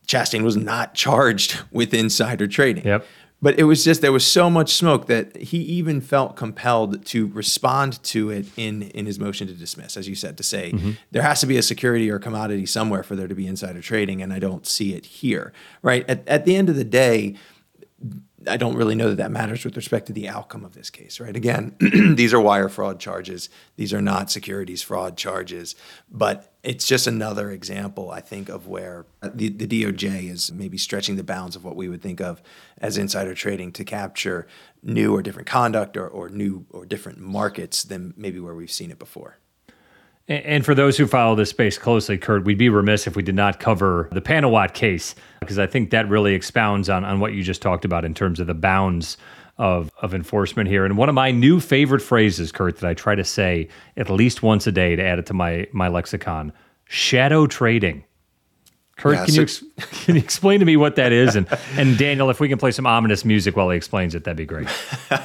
[0.08, 2.86] Chastain was not charged with insider trading.
[2.86, 3.06] Yep.
[3.40, 7.28] But it was just there was so much smoke that he even felt compelled to
[7.28, 10.92] respond to it in in his motion to dismiss, as you said, to say mm-hmm.
[11.12, 14.24] there has to be a security or commodity somewhere for there to be insider trading,
[14.24, 15.54] and I don't see it here.
[15.84, 17.36] Right at at the end of the day,
[18.48, 21.20] I don't really know that that matters with respect to the outcome of this case,
[21.20, 21.36] right?
[21.36, 21.76] Again,
[22.16, 23.50] these are wire fraud charges.
[23.76, 25.76] These are not securities fraud charges.
[26.10, 31.16] But it's just another example, I think, of where the, the DOJ is maybe stretching
[31.16, 32.42] the bounds of what we would think of
[32.78, 34.48] as insider trading to capture
[34.84, 38.92] new or different conduct or, or new or different markets than maybe where we've seen
[38.92, 39.40] it before.
[40.30, 43.36] And for those who follow this space closely, Kurt, we'd be remiss if we did
[43.36, 47.44] not cover the Panuwat case, because I think that really expounds on, on what you
[47.44, 49.18] just talked about in terms of the bounds
[49.58, 50.84] of, of enforcement here.
[50.84, 54.44] And one of my new favorite phrases, Kurt, that I try to say at least
[54.44, 56.52] once a day to add it to my, my lexicon
[56.86, 58.04] shadow trading.
[58.98, 59.64] Kurt, yeah, can you ex-
[60.06, 61.36] can you explain to me what that is?
[61.36, 64.38] And and Daniel, if we can play some ominous music while he explains it, that'd
[64.38, 64.68] be great.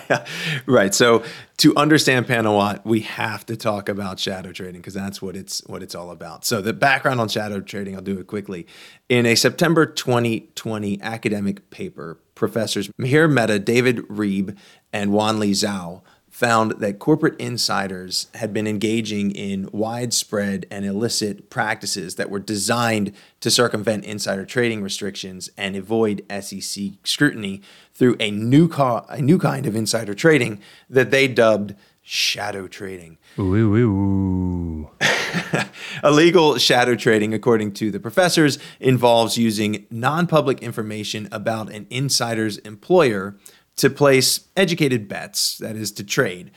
[0.67, 0.95] right.
[0.95, 1.25] So
[1.59, 5.83] to understand Panuwat, we have to talk about shadow trading because that's what it's what
[5.83, 6.45] it's all about.
[6.45, 8.67] So the background on shadow trading, I'll do it quickly.
[9.09, 14.57] In a September 2020 academic paper, professors Mihir Mehta, David Reeb,
[14.93, 16.03] and Wanli Zhao
[16.43, 23.13] found that corporate insiders had been engaging in widespread and illicit practices that were designed
[23.39, 27.63] to circumvent insider trading restrictions and avoid SEC scrutiny
[27.95, 33.19] through a new, co- a new kind of insider trading that they dubbed shadow trading.
[33.39, 34.91] Ooh, ooh, ooh.
[36.03, 42.59] Illegal shadow trading, according to the professors, involves using non public information about an insider's
[42.59, 43.37] employer
[43.77, 46.51] to place educated bets, that is, to trade,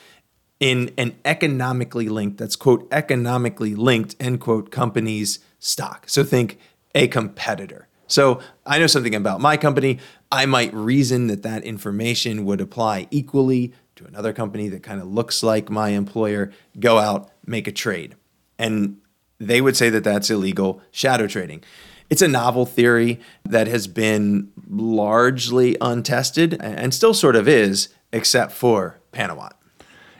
[0.59, 6.07] in an economically linked, that's quote, economically linked, end quote, company's stock.
[6.07, 6.59] So think
[6.93, 7.87] a competitor.
[8.07, 9.99] So I know something about my company.
[10.31, 15.07] I might reason that that information would apply equally to another company that kind of
[15.07, 18.15] looks like my employer, go out, make a trade.
[18.59, 18.97] And
[19.39, 21.63] they would say that that's illegal shadow trading.
[22.09, 28.51] It's a novel theory that has been largely untested and still sort of is, except
[28.51, 29.51] for Panuwat.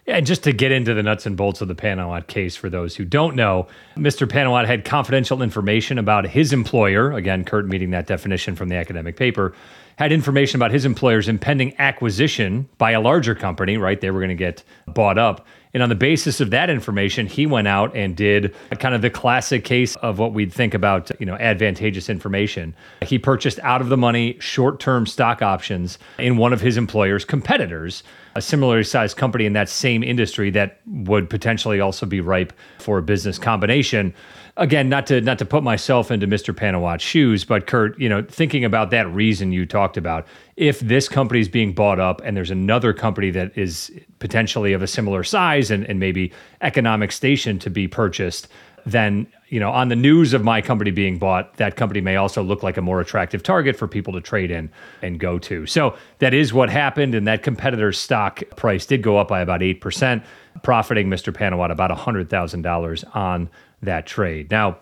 [0.06, 2.70] Yeah, and just to get into the nuts and bolts of the Panuwat case for
[2.70, 3.68] those who don't know,
[3.98, 4.28] Mr.
[4.28, 7.12] Panuwat had confidential information about his employer.
[7.12, 9.56] Again, Kurt meeting that definition from the academic paper
[9.96, 14.00] had information about his employer's impending acquisition by a larger company, right?
[14.00, 15.48] They were going to get bought up.
[15.76, 19.10] And on the basis of that information, he went out and did kind of the
[19.10, 22.74] classic case of what we'd think about, you know, advantageous information.
[23.02, 28.04] He purchased out of the money short-term stock options in one of his employer's competitors,
[28.36, 32.98] a similarly sized company in that same industry that would potentially also be ripe for
[32.98, 34.14] a business combination
[34.58, 36.56] again, not to not to put myself into Mr.
[36.56, 40.26] Panuwat's shoes, but Kurt, you know, thinking about that reason you talked about,
[40.56, 44.82] if this company is being bought up and there's another company that is potentially of
[44.82, 46.32] a similar size and, and maybe
[46.62, 48.48] economic station to be purchased,
[48.86, 52.42] then you know, on the news of my company being bought, that company may also
[52.42, 55.66] look like a more attractive target for people to trade in and go to.
[55.68, 59.62] So that is what happened, and that competitor's stock price did go up by about
[59.62, 60.24] eight percent,
[60.64, 61.32] profiting Mr.
[61.32, 63.50] Panuwat about hundred thousand dollars on
[63.82, 64.52] that trade.
[64.52, 64.78] Now,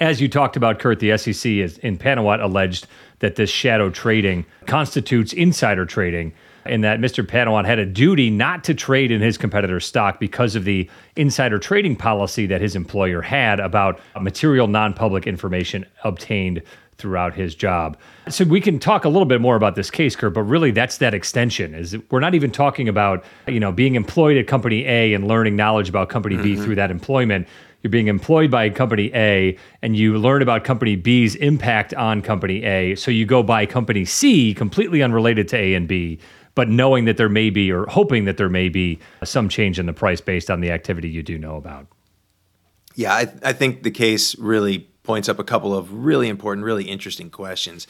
[0.00, 2.86] as you talked about, Kurt, the SEC is in Panuwat alleged
[3.20, 6.32] that this shadow trading constitutes insider trading
[6.66, 7.24] and that Mr.
[7.24, 11.58] Panuwat had a duty not to trade in his competitor's stock because of the insider
[11.58, 16.62] trading policy that his employer had about material non public information obtained
[16.96, 17.96] throughout his job.
[18.28, 20.98] So we can talk a little bit more about this case, Kurt, but really that's
[20.98, 21.74] that extension.
[21.74, 25.56] Is we're not even talking about, you know, being employed at company A and learning
[25.56, 26.44] knowledge about company mm-hmm.
[26.44, 27.48] B through that employment
[27.84, 32.64] you're being employed by company A and you learn about company B's impact on company
[32.64, 32.94] A.
[32.94, 36.18] So you go buy company C, completely unrelated to A and B,
[36.54, 39.84] but knowing that there may be or hoping that there may be some change in
[39.84, 41.86] the price based on the activity you do know about.
[42.94, 46.84] Yeah, I, I think the case really points up a couple of really important, really
[46.84, 47.86] interesting questions,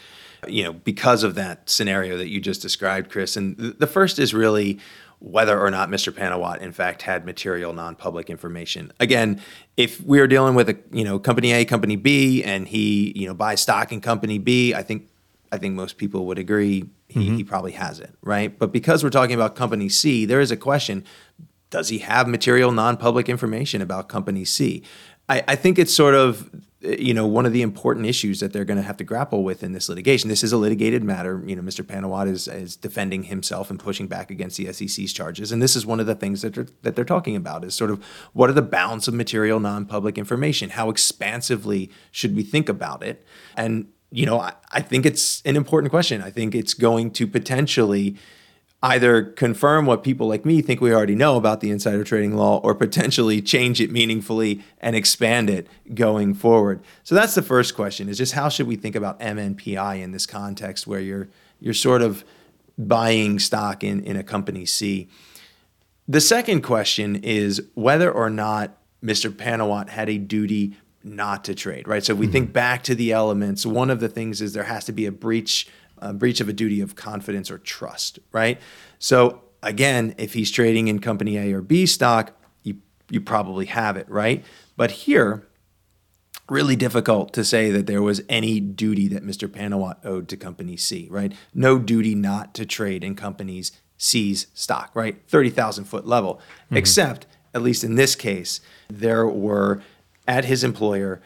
[0.49, 3.37] you know, because of that scenario that you just described, Chris.
[3.37, 4.81] And the first is really
[5.25, 6.13] whether or not Mr.
[6.13, 8.93] Panuwat in fact had material non-public information.
[9.01, 9.41] Again,
[9.75, 13.27] if we are dealing with a you know company A, company B, and he you
[13.27, 15.09] know buys stock in company B, I think
[15.51, 17.37] I think most people would agree he, mm-hmm.
[17.37, 18.57] he probably has it, right?
[18.59, 21.05] But because we're talking about company C, there is a question:
[21.71, 24.83] Does he have material non-public information about company C?
[25.31, 26.51] I, I think it's sort of
[26.85, 29.63] you know one of the important issues that they're going to have to grapple with
[29.63, 30.29] in this litigation.
[30.29, 31.43] This is a litigated matter.
[31.47, 31.85] You know, Mr.
[31.85, 35.87] Panuwat is, is defending himself and pushing back against the SEC's charges, and this is
[35.87, 38.55] one of the things that they're, that they're talking about is sort of what are
[38.55, 40.71] the bounds of material non-public information?
[40.71, 43.25] How expansively should we think about it?
[43.57, 46.23] And you know, I, I think it's an important question.
[46.23, 48.17] I think it's going to potentially
[48.85, 52.59] either confirm what people like me think we already know about the insider trading law
[52.59, 56.83] or potentially change it meaningfully and expand it going forward.
[57.03, 60.27] So that's the first question is just how should we think about MNPI in this
[60.27, 61.29] context where you're
[61.61, 62.25] you're sort of
[62.77, 65.09] buying stock in in a company C.
[66.07, 69.31] The second question is whether or not Mr.
[69.31, 72.05] Panuwat had a duty not to trade, right?
[72.05, 72.33] So if we mm-hmm.
[72.33, 75.13] think back to the elements, one of the things is there has to be a
[75.13, 75.69] breach
[75.99, 78.61] a breach of a duty of confidence or trust, right?
[78.99, 82.33] So again, if he's trading in company A or B stock,
[82.63, 82.77] you
[83.11, 84.45] you probably have it, right?
[84.77, 85.47] But here,
[86.49, 89.49] really difficult to say that there was any duty that Mr.
[89.49, 91.33] Panuwat owed to company C, right?
[91.55, 95.23] No duty not to trade in companies C's stock, right?
[95.29, 96.35] 30,000 foot level.
[96.67, 96.77] Mm-hmm.
[96.77, 99.83] Except, at least in this case, there were
[100.27, 101.23] at his employer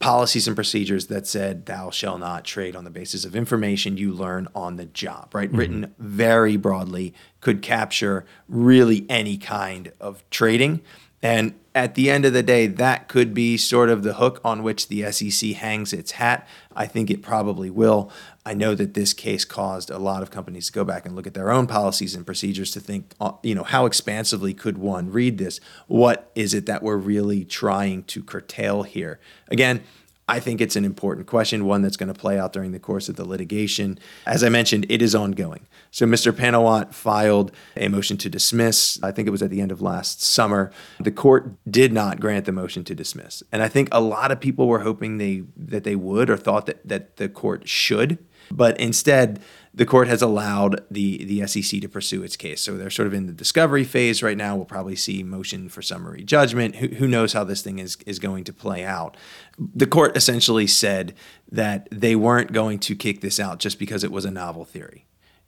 [0.00, 4.12] policies and procedures that said thou shall not trade on the basis of information you
[4.12, 5.58] learn on the job right mm-hmm.
[5.58, 10.80] written very broadly could capture really any kind of trading
[11.22, 14.62] and at the end of the day, that could be sort of the hook on
[14.62, 16.46] which the SEC hangs its hat.
[16.74, 18.10] I think it probably will.
[18.44, 21.26] I know that this case caused a lot of companies to go back and look
[21.26, 25.12] at their own policies and procedures to think, uh, you know, how expansively could one
[25.12, 25.60] read this?
[25.86, 29.20] What is it that we're really trying to curtail here?
[29.48, 29.82] Again,
[30.30, 33.08] I think it's an important question, one that's going to play out during the course
[33.08, 33.98] of the litigation.
[34.26, 35.66] As I mentioned, it is ongoing.
[35.90, 36.30] So Mr.
[36.30, 38.96] Panuwat filed a motion to dismiss.
[39.02, 40.70] I think it was at the end of last summer.
[41.00, 43.42] The court did not grant the motion to dismiss.
[43.50, 46.66] And I think a lot of people were hoping they that they would or thought
[46.66, 48.18] that, that the court should.
[48.52, 49.40] But instead,
[49.72, 52.60] the court has allowed the the SEC to pursue its case.
[52.60, 54.56] So they're sort of in the discovery phase right now.
[54.56, 56.76] We'll probably see motion for summary judgment.
[56.76, 59.16] Who, who knows how this thing is is going to play out?
[59.58, 61.14] The court essentially said
[61.50, 65.06] that they weren't going to kick this out just because it was a novel theory.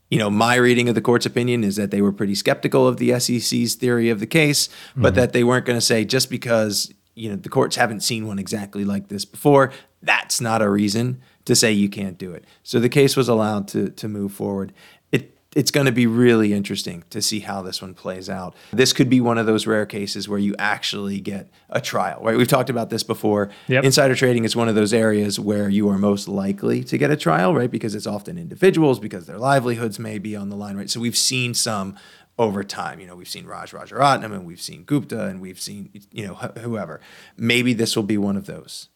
[0.09, 2.99] You know, my reading of the court's opinion is that they were pretty skeptical of
[2.99, 5.16] the SEC's theory of the case, but mm-hmm.
[5.16, 8.39] that they weren't going to say just because you know the courts haven't seen one
[8.39, 12.45] exactly like this before, that's not a reason to say you can't do it.
[12.62, 14.72] So the case was allowed to to move forward.
[15.11, 18.55] It it's going to be really interesting to see how this one plays out.
[18.72, 22.36] This could be one of those rare cases where you actually get a trial, right?
[22.36, 23.51] We've talked about this before.
[23.68, 23.84] Yep.
[23.84, 27.16] Insider trading is one of those areas where you are most likely to get a
[27.16, 27.70] trial, right?
[27.70, 30.88] Because it's often individuals because their livelihoods may be on the line, right?
[30.88, 31.97] So we've seen some
[32.38, 33.01] over time.
[33.01, 36.34] You know, we've seen Raj Rajaratnam and we've seen Gupta and we've seen, you know,
[36.34, 37.01] wh- whoever.
[37.36, 38.88] Maybe this will be one of those.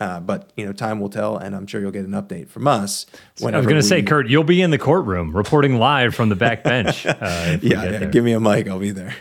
[0.00, 2.66] Uh, but you know, time will tell, and I'm sure you'll get an update from
[2.66, 3.04] us.
[3.42, 6.36] I was going to say, Kurt, you'll be in the courtroom reporting live from the
[6.36, 7.06] back bench.
[7.20, 9.14] Uh, yeah, yeah give me a mic, I'll be there.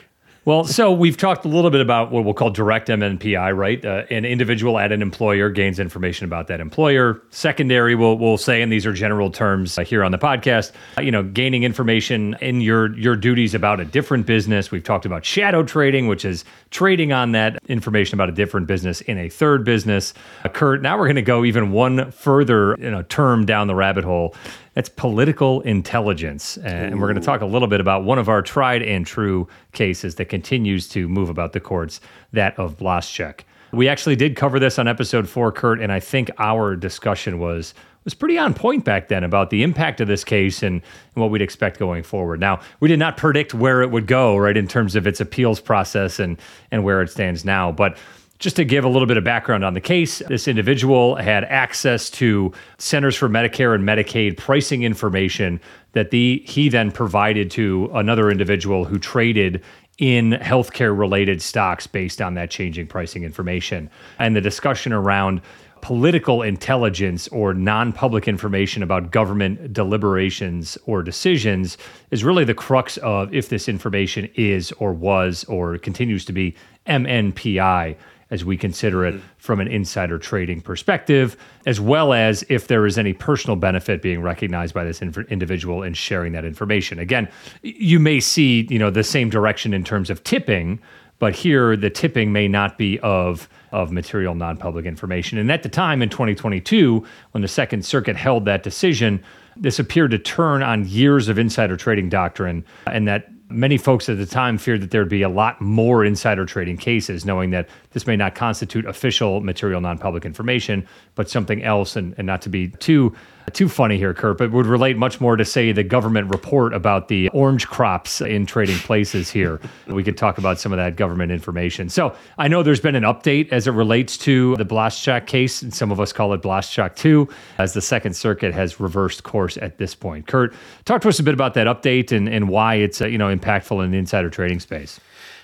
[0.50, 3.86] Well, so we've talked a little bit about what we'll call direct MNPI, right?
[3.86, 7.22] Uh, an individual at an employer gains information about that employer.
[7.30, 11.02] Secondary, we'll, we'll say, and these are general terms uh, here on the podcast, uh,
[11.02, 14.72] you know, gaining information in your, your duties about a different business.
[14.72, 19.02] We've talked about shadow trading, which is trading on that information about a different business
[19.02, 20.16] in a third business.
[20.44, 23.76] Uh, Kurt, now we're going to go even one further you know, term down the
[23.76, 24.34] rabbit hole
[24.80, 26.56] that's political intelligence.
[26.56, 26.98] And Ooh.
[27.00, 30.16] we're going to talk a little bit about one of our tried and true cases
[30.16, 32.00] that continues to move about the courts,
[32.32, 33.42] that of Blaszczak.
[33.74, 37.74] We actually did cover this on episode four, Kurt, and I think our discussion was
[38.06, 41.30] was pretty on point back then about the impact of this case and, and, what
[41.30, 42.40] we'd expect going forward.
[42.40, 45.60] Now, we did not predict where it would go, right, in terms of its appeals
[45.60, 46.40] process and
[46.72, 47.74] and where it stands now.
[47.74, 47.98] But
[48.40, 52.10] Just to give a little bit of background on the case, this individual had access
[52.12, 55.60] to Centers for Medicare and Medicaid pricing information
[55.92, 59.62] that the he then provided to another individual who traded
[59.98, 63.90] in healthcare related stocks based on that changing pricing information.
[64.20, 65.42] And the discussion around
[65.82, 71.78] political intelligence or non public information about government deliberations or decisions
[72.12, 76.56] is really the crux of if this information is or was or continues to be
[76.88, 77.98] MNPI
[78.32, 79.22] as we consider it mm.
[79.38, 84.22] from an insider trading perspective, as well as if there is any personal benefit being
[84.22, 87.00] recognized by this inf- individual in sharing that information.
[87.00, 87.28] Again,
[87.64, 90.80] you may see, you know, the same direction in terms of tipping,
[91.18, 95.38] but here the tipping may not be of of material non-public information.
[95.38, 99.24] And at the time in 2022, when the Second Circuit held that decision,
[99.56, 104.18] this appeared to turn on years of insider trading doctrine and that Many folks at
[104.18, 108.06] the time feared that there'd be a lot more insider trading cases, knowing that this
[108.06, 112.50] may not constitute official material non public information, but something else, and, and not to
[112.50, 113.16] be too
[113.54, 117.08] too funny here, Kurt, but would relate much more to, say, the government report about
[117.08, 119.60] the orange crops in trading places here.
[119.88, 121.90] we could talk about some of that government information.
[121.90, 125.74] So I know there's been an update as it relates to the Blaszczak case, and
[125.74, 127.28] some of us call it Blaszczak 2,
[127.58, 130.28] as the Second Circuit has reversed course at this point.
[130.28, 130.54] Kurt,
[130.86, 133.36] talk to us a bit about that update and, and why it's uh, you know
[133.36, 135.00] impactful in the insider trading space.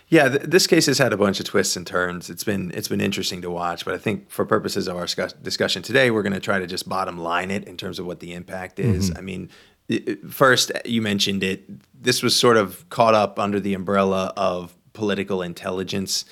[0.07, 2.29] Yeah, th- this case has had a bunch of twists and turns.
[2.29, 5.07] It's been it's been interesting to watch, but I think for purposes of our
[5.41, 8.19] discussion today, we're going to try to just bottom line it in terms of what
[8.19, 9.09] the impact is.
[9.09, 9.17] Mm-hmm.
[9.17, 9.49] I mean,
[10.29, 11.63] first you mentioned it.
[11.99, 16.25] This was sort of caught up under the umbrella of political intelligence,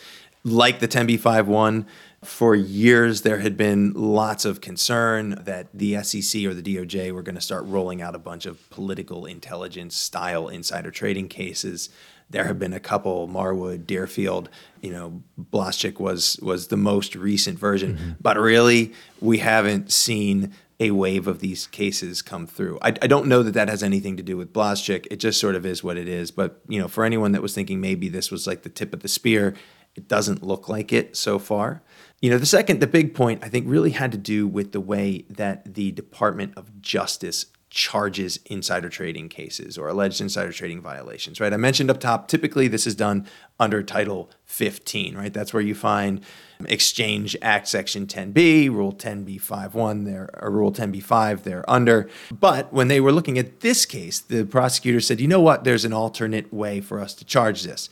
[0.43, 1.85] like the 10b5-1.
[2.23, 7.21] For years, there had been lots of concern that the SEC or the DOJ were
[7.21, 11.89] going to start rolling out a bunch of political intelligence style insider trading cases
[12.29, 14.49] there have been a couple, Marwood, Deerfield,
[14.81, 17.95] you know, Blaszczak was was the most recent version.
[17.95, 18.11] Mm-hmm.
[18.21, 22.77] But really, we haven't seen a wave of these cases come through.
[22.81, 25.07] I, I, don't know that that has anything to do with Blaszczak.
[25.11, 26.31] It just sort of is what it is.
[26.31, 29.01] But you know, for anyone that was thinking maybe this was like the tip of
[29.01, 29.53] the spear,
[29.95, 31.81] it doesn't look like it so far.
[32.21, 34.81] You know, the second, the big point I think really had to do with the
[34.81, 41.41] way that the Department of Justice charges insider trading cases or alleged insider trading violations,
[41.41, 41.51] right?
[41.51, 43.27] I mentioned up top, typically this is done
[43.59, 45.33] under Title 15, right?
[45.33, 46.21] That's where you find
[46.65, 52.07] Exchange Act Section 10B, Rule 10b5-1, there, or Rule 10b5, they're under.
[52.31, 55.83] But when they were looking at this case, the prosecutor said, you know what, there's
[55.83, 57.89] an alternate way for us to charge this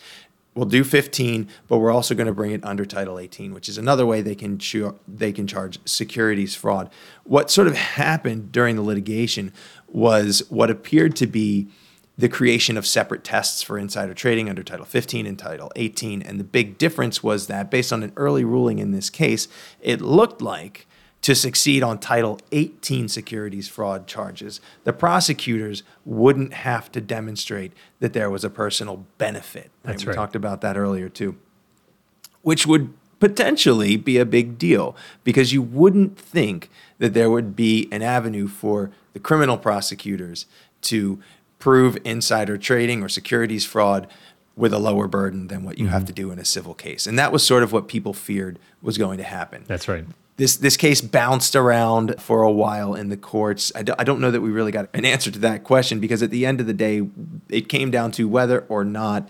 [0.56, 3.78] we'll do 15 but we're also going to bring it under title 18 which is
[3.78, 4.60] another way they can
[5.08, 6.90] they can charge securities fraud.
[7.24, 9.54] What sort of happened during the litigation
[9.88, 11.68] was what appeared to be
[12.18, 16.40] the creation of separate tests for insider trading under title 15 and title 18 and
[16.40, 19.48] the big difference was that based on an early ruling in this case
[19.80, 20.86] it looked like
[21.22, 28.14] to succeed on Title 18 securities fraud charges, the prosecutors wouldn't have to demonstrate that
[28.14, 29.70] there was a personal benefit.
[29.84, 30.14] That's right.
[30.14, 31.38] we talked about that earlier too,
[32.42, 37.88] which would potentially be a big deal because you wouldn't think that there would be
[37.92, 40.48] an avenue for the criminal prosecutors
[40.82, 41.22] to
[41.60, 44.08] prove insider trading or securities fraud
[44.56, 45.94] with a lower burden than what you mm-hmm.
[45.94, 47.06] have to do in a civil case.
[47.06, 49.66] And that was sort of what people feared was going to happen.
[49.68, 50.06] That's right
[50.38, 53.72] this this case bounced around for a while in the courts.
[53.76, 56.24] I, do, I don't know that we really got an answer to that question because
[56.24, 57.08] at the end of the day,
[57.50, 59.30] it came down to whether or not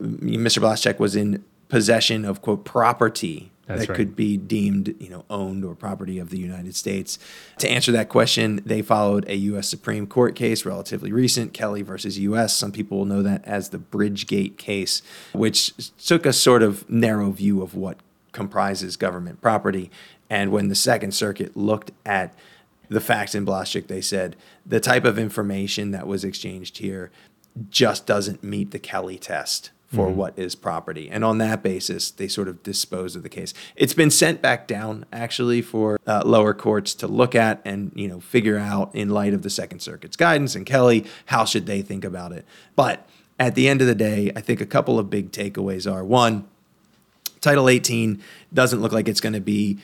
[0.00, 0.60] Mr.
[0.60, 3.96] Blaszczak was in possession of quote property That's that right.
[3.96, 7.18] could be deemed you know owned or property of the United States.
[7.58, 9.68] To answer that question, they followed a U.S.
[9.68, 12.54] Supreme Court case, relatively recent, Kelly versus U.S.
[12.54, 17.30] Some people will know that as the Bridgegate case, which took a sort of narrow
[17.30, 17.98] view of what
[18.32, 19.90] comprises government property
[20.32, 22.32] and when the Second Circuit looked at
[22.88, 27.10] the facts in Blaszczak, they said the type of information that was exchanged here
[27.68, 30.16] just doesn't meet the Kelly test for mm-hmm.
[30.16, 31.10] what is property.
[31.10, 33.52] And on that basis, they sort of dispose of the case.
[33.76, 38.08] It's been sent back down actually for uh, lower courts to look at and you
[38.08, 41.82] know figure out in light of the Second Circuit's guidance and Kelly how should they
[41.82, 42.46] think about it.
[42.74, 43.06] But
[43.38, 46.48] at the end of the day, I think a couple of big takeaways are one,
[47.42, 48.22] Title 18
[48.54, 49.78] doesn't look like it's going to be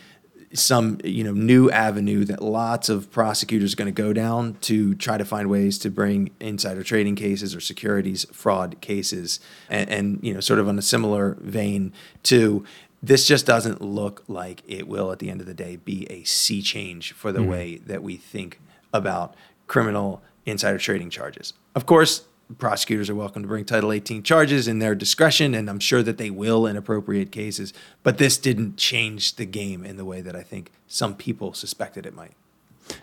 [0.53, 4.95] some you know new avenue that lots of prosecutors are going to go down to
[4.95, 10.19] try to find ways to bring insider trading cases or securities fraud cases and, and
[10.23, 11.93] you know sort of on a similar vein
[12.23, 12.65] to
[13.03, 16.25] this just doesn't look like it will at the end of the day be a
[16.25, 17.51] sea change for the mm-hmm.
[17.51, 18.61] way that we think
[18.93, 19.35] about
[19.67, 24.79] criminal insider trading charges of course prosecutors are welcome to bring Title 18 charges in
[24.79, 27.75] their discretion, and I'm sure that they will in appropriate cases.
[28.03, 32.07] But this didn't change the game in the way that I think some people suspected
[32.07, 32.33] it might.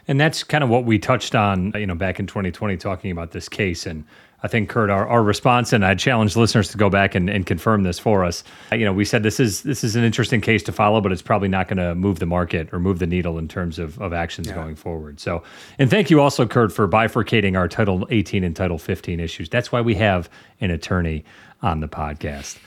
[0.07, 3.31] And that's kind of what we touched on, you know, back in 2020, talking about
[3.31, 3.85] this case.
[3.85, 4.03] And
[4.45, 7.47] I think Kurt, our, our response, and I challenge listeners to go back and, and
[7.47, 8.43] confirm this for us.
[8.71, 11.23] You know, we said this is this is an interesting case to follow, but it's
[11.23, 14.13] probably not going to move the market or move the needle in terms of, of
[14.13, 14.53] actions yeah.
[14.53, 15.19] going forward.
[15.19, 15.41] So,
[15.79, 19.49] and thank you also, Kurt, for bifurcating our Title 18 and Title 15 issues.
[19.49, 20.29] That's why we have
[20.61, 21.25] an attorney
[21.63, 22.59] on the podcast.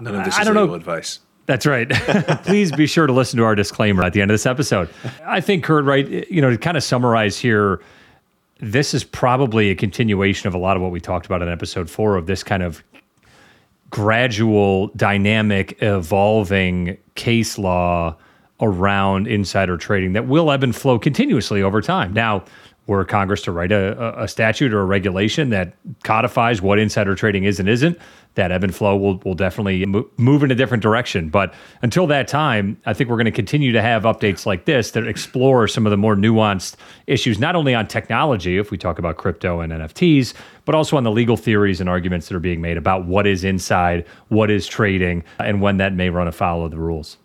[0.00, 1.20] None of this I, is I don't legal know, advice.
[1.46, 1.88] That's right.
[2.42, 4.88] Please be sure to listen to our disclaimer at the end of this episode.
[5.24, 7.80] I think, Kurt, right, you know, to kind of summarize here
[8.60, 11.88] this is probably a continuation of a lot of what we talked about in episode
[11.88, 12.82] four of this kind of
[13.90, 18.16] gradual, dynamic, evolving case law
[18.60, 22.12] around insider trading that will ebb and flow continuously over time.
[22.12, 22.44] Now,
[22.86, 27.44] were Congress to write a, a statute or a regulation that codifies what insider trading
[27.44, 27.96] is and isn't,
[28.34, 29.84] that ebb and flow will, will definitely
[30.16, 31.28] move in a different direction.
[31.28, 31.52] But
[31.82, 35.06] until that time, I think we're going to continue to have updates like this that
[35.06, 36.76] explore some of the more nuanced
[37.06, 41.04] issues, not only on technology, if we talk about crypto and NFTs, but also on
[41.04, 44.66] the legal theories and arguments that are being made about what is inside, what is
[44.66, 47.16] trading, and when that may run afoul of the rules.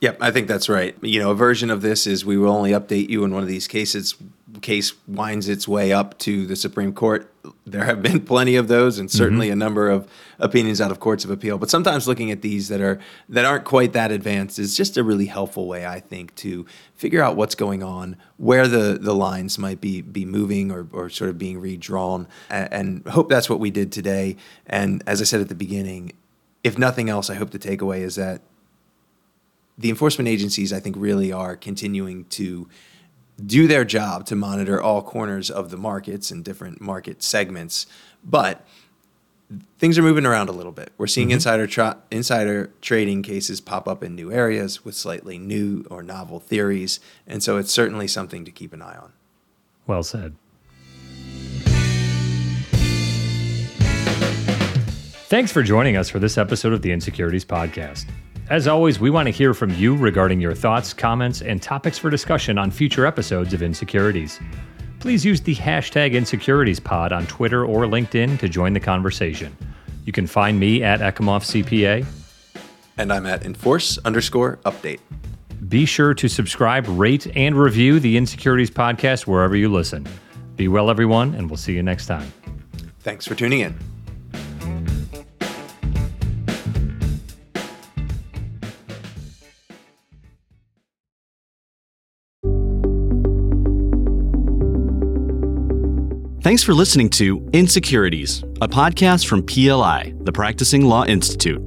[0.00, 0.94] Yep, I think that's right.
[1.02, 3.48] You know, a version of this is we will only update you in one of
[3.48, 4.14] these cases.
[4.60, 7.33] Case winds its way up to the Supreme Court.
[7.66, 9.54] There have been plenty of those, and certainly mm-hmm.
[9.54, 11.58] a number of opinions out of courts of appeal.
[11.58, 15.04] But sometimes looking at these that are that aren't quite that advanced is just a
[15.04, 19.58] really helpful way, I think, to figure out what's going on, where the the lines
[19.58, 23.60] might be be moving or or sort of being redrawn, and, and hope that's what
[23.60, 24.36] we did today.
[24.66, 26.12] And as I said at the beginning,
[26.62, 28.40] if nothing else, I hope the takeaway is that
[29.76, 32.68] the enforcement agencies, I think, really are continuing to
[33.44, 37.86] do their job to monitor all corners of the markets and different market segments.
[38.22, 38.66] But
[39.78, 40.92] things are moving around a little bit.
[40.98, 41.34] We're seeing mm-hmm.
[41.34, 46.40] insider tra- insider trading cases pop up in new areas with slightly new or novel
[46.40, 49.12] theories, and so it's certainly something to keep an eye on.
[49.86, 50.36] Well said.
[55.26, 58.06] Thanks for joining us for this episode of the Insecurities Podcast.
[58.50, 62.10] As always, we want to hear from you regarding your thoughts, comments, and topics for
[62.10, 64.38] discussion on future episodes of Insecurities.
[65.00, 69.56] Please use the hashtag InsecuritiesPod on Twitter or LinkedIn to join the conversation.
[70.04, 72.04] You can find me at Ekimoff CPA.
[72.98, 75.00] And I'm at Enforce underscore update.
[75.68, 80.06] Be sure to subscribe, rate, and review the Insecurities Podcast wherever you listen.
[80.56, 82.30] Be well, everyone, and we'll see you next time.
[83.00, 83.78] Thanks for tuning in.
[96.44, 101.58] Thanks for listening to Insecurities, a podcast from PLI, the Practicing Law Institute.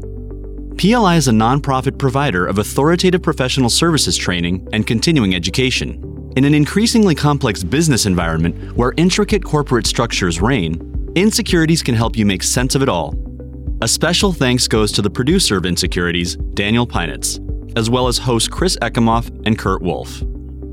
[0.78, 6.32] PLI is a nonprofit provider of authoritative professional services training and continuing education.
[6.36, 10.76] In an increasingly complex business environment where intricate corporate structures reign,
[11.16, 13.16] Insecurities can help you make sense of it all.
[13.82, 17.40] A special thanks goes to the producer of Insecurities, Daniel Pinitz,
[17.76, 20.22] as well as hosts Chris Ekimoff and Kurt Wolfe.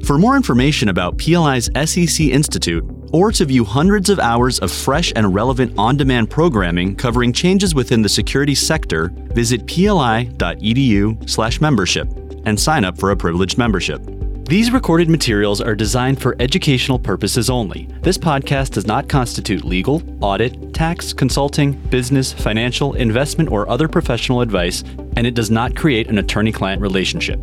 [0.04, 2.84] For more information about PLI's SEC Institute,
[3.14, 7.72] or to view hundreds of hours of fresh and relevant on demand programming covering changes
[7.72, 12.08] within the security sector, visit pli.edu/slash membership
[12.44, 14.02] and sign up for a privileged membership.
[14.46, 17.86] These recorded materials are designed for educational purposes only.
[18.02, 24.40] This podcast does not constitute legal, audit, tax, consulting, business, financial, investment, or other professional
[24.40, 24.82] advice,
[25.16, 27.38] and it does not create an attorney client relationship.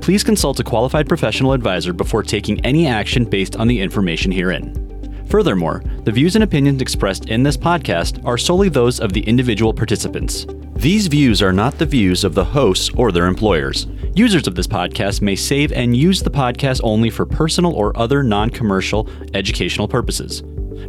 [0.00, 4.83] Please consult a qualified professional advisor before taking any action based on the information herein.
[5.28, 9.72] Furthermore, the views and opinions expressed in this podcast are solely those of the individual
[9.72, 10.46] participants.
[10.76, 13.86] These views are not the views of the hosts or their employers.
[14.14, 18.22] Users of this podcast may save and use the podcast only for personal or other
[18.22, 20.42] non commercial educational purposes.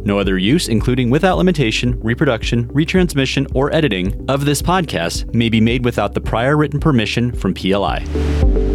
[0.04, 5.60] No other use, including without limitation, reproduction, retransmission, or editing of this podcast, may be
[5.60, 8.65] made without the prior written permission from PLI.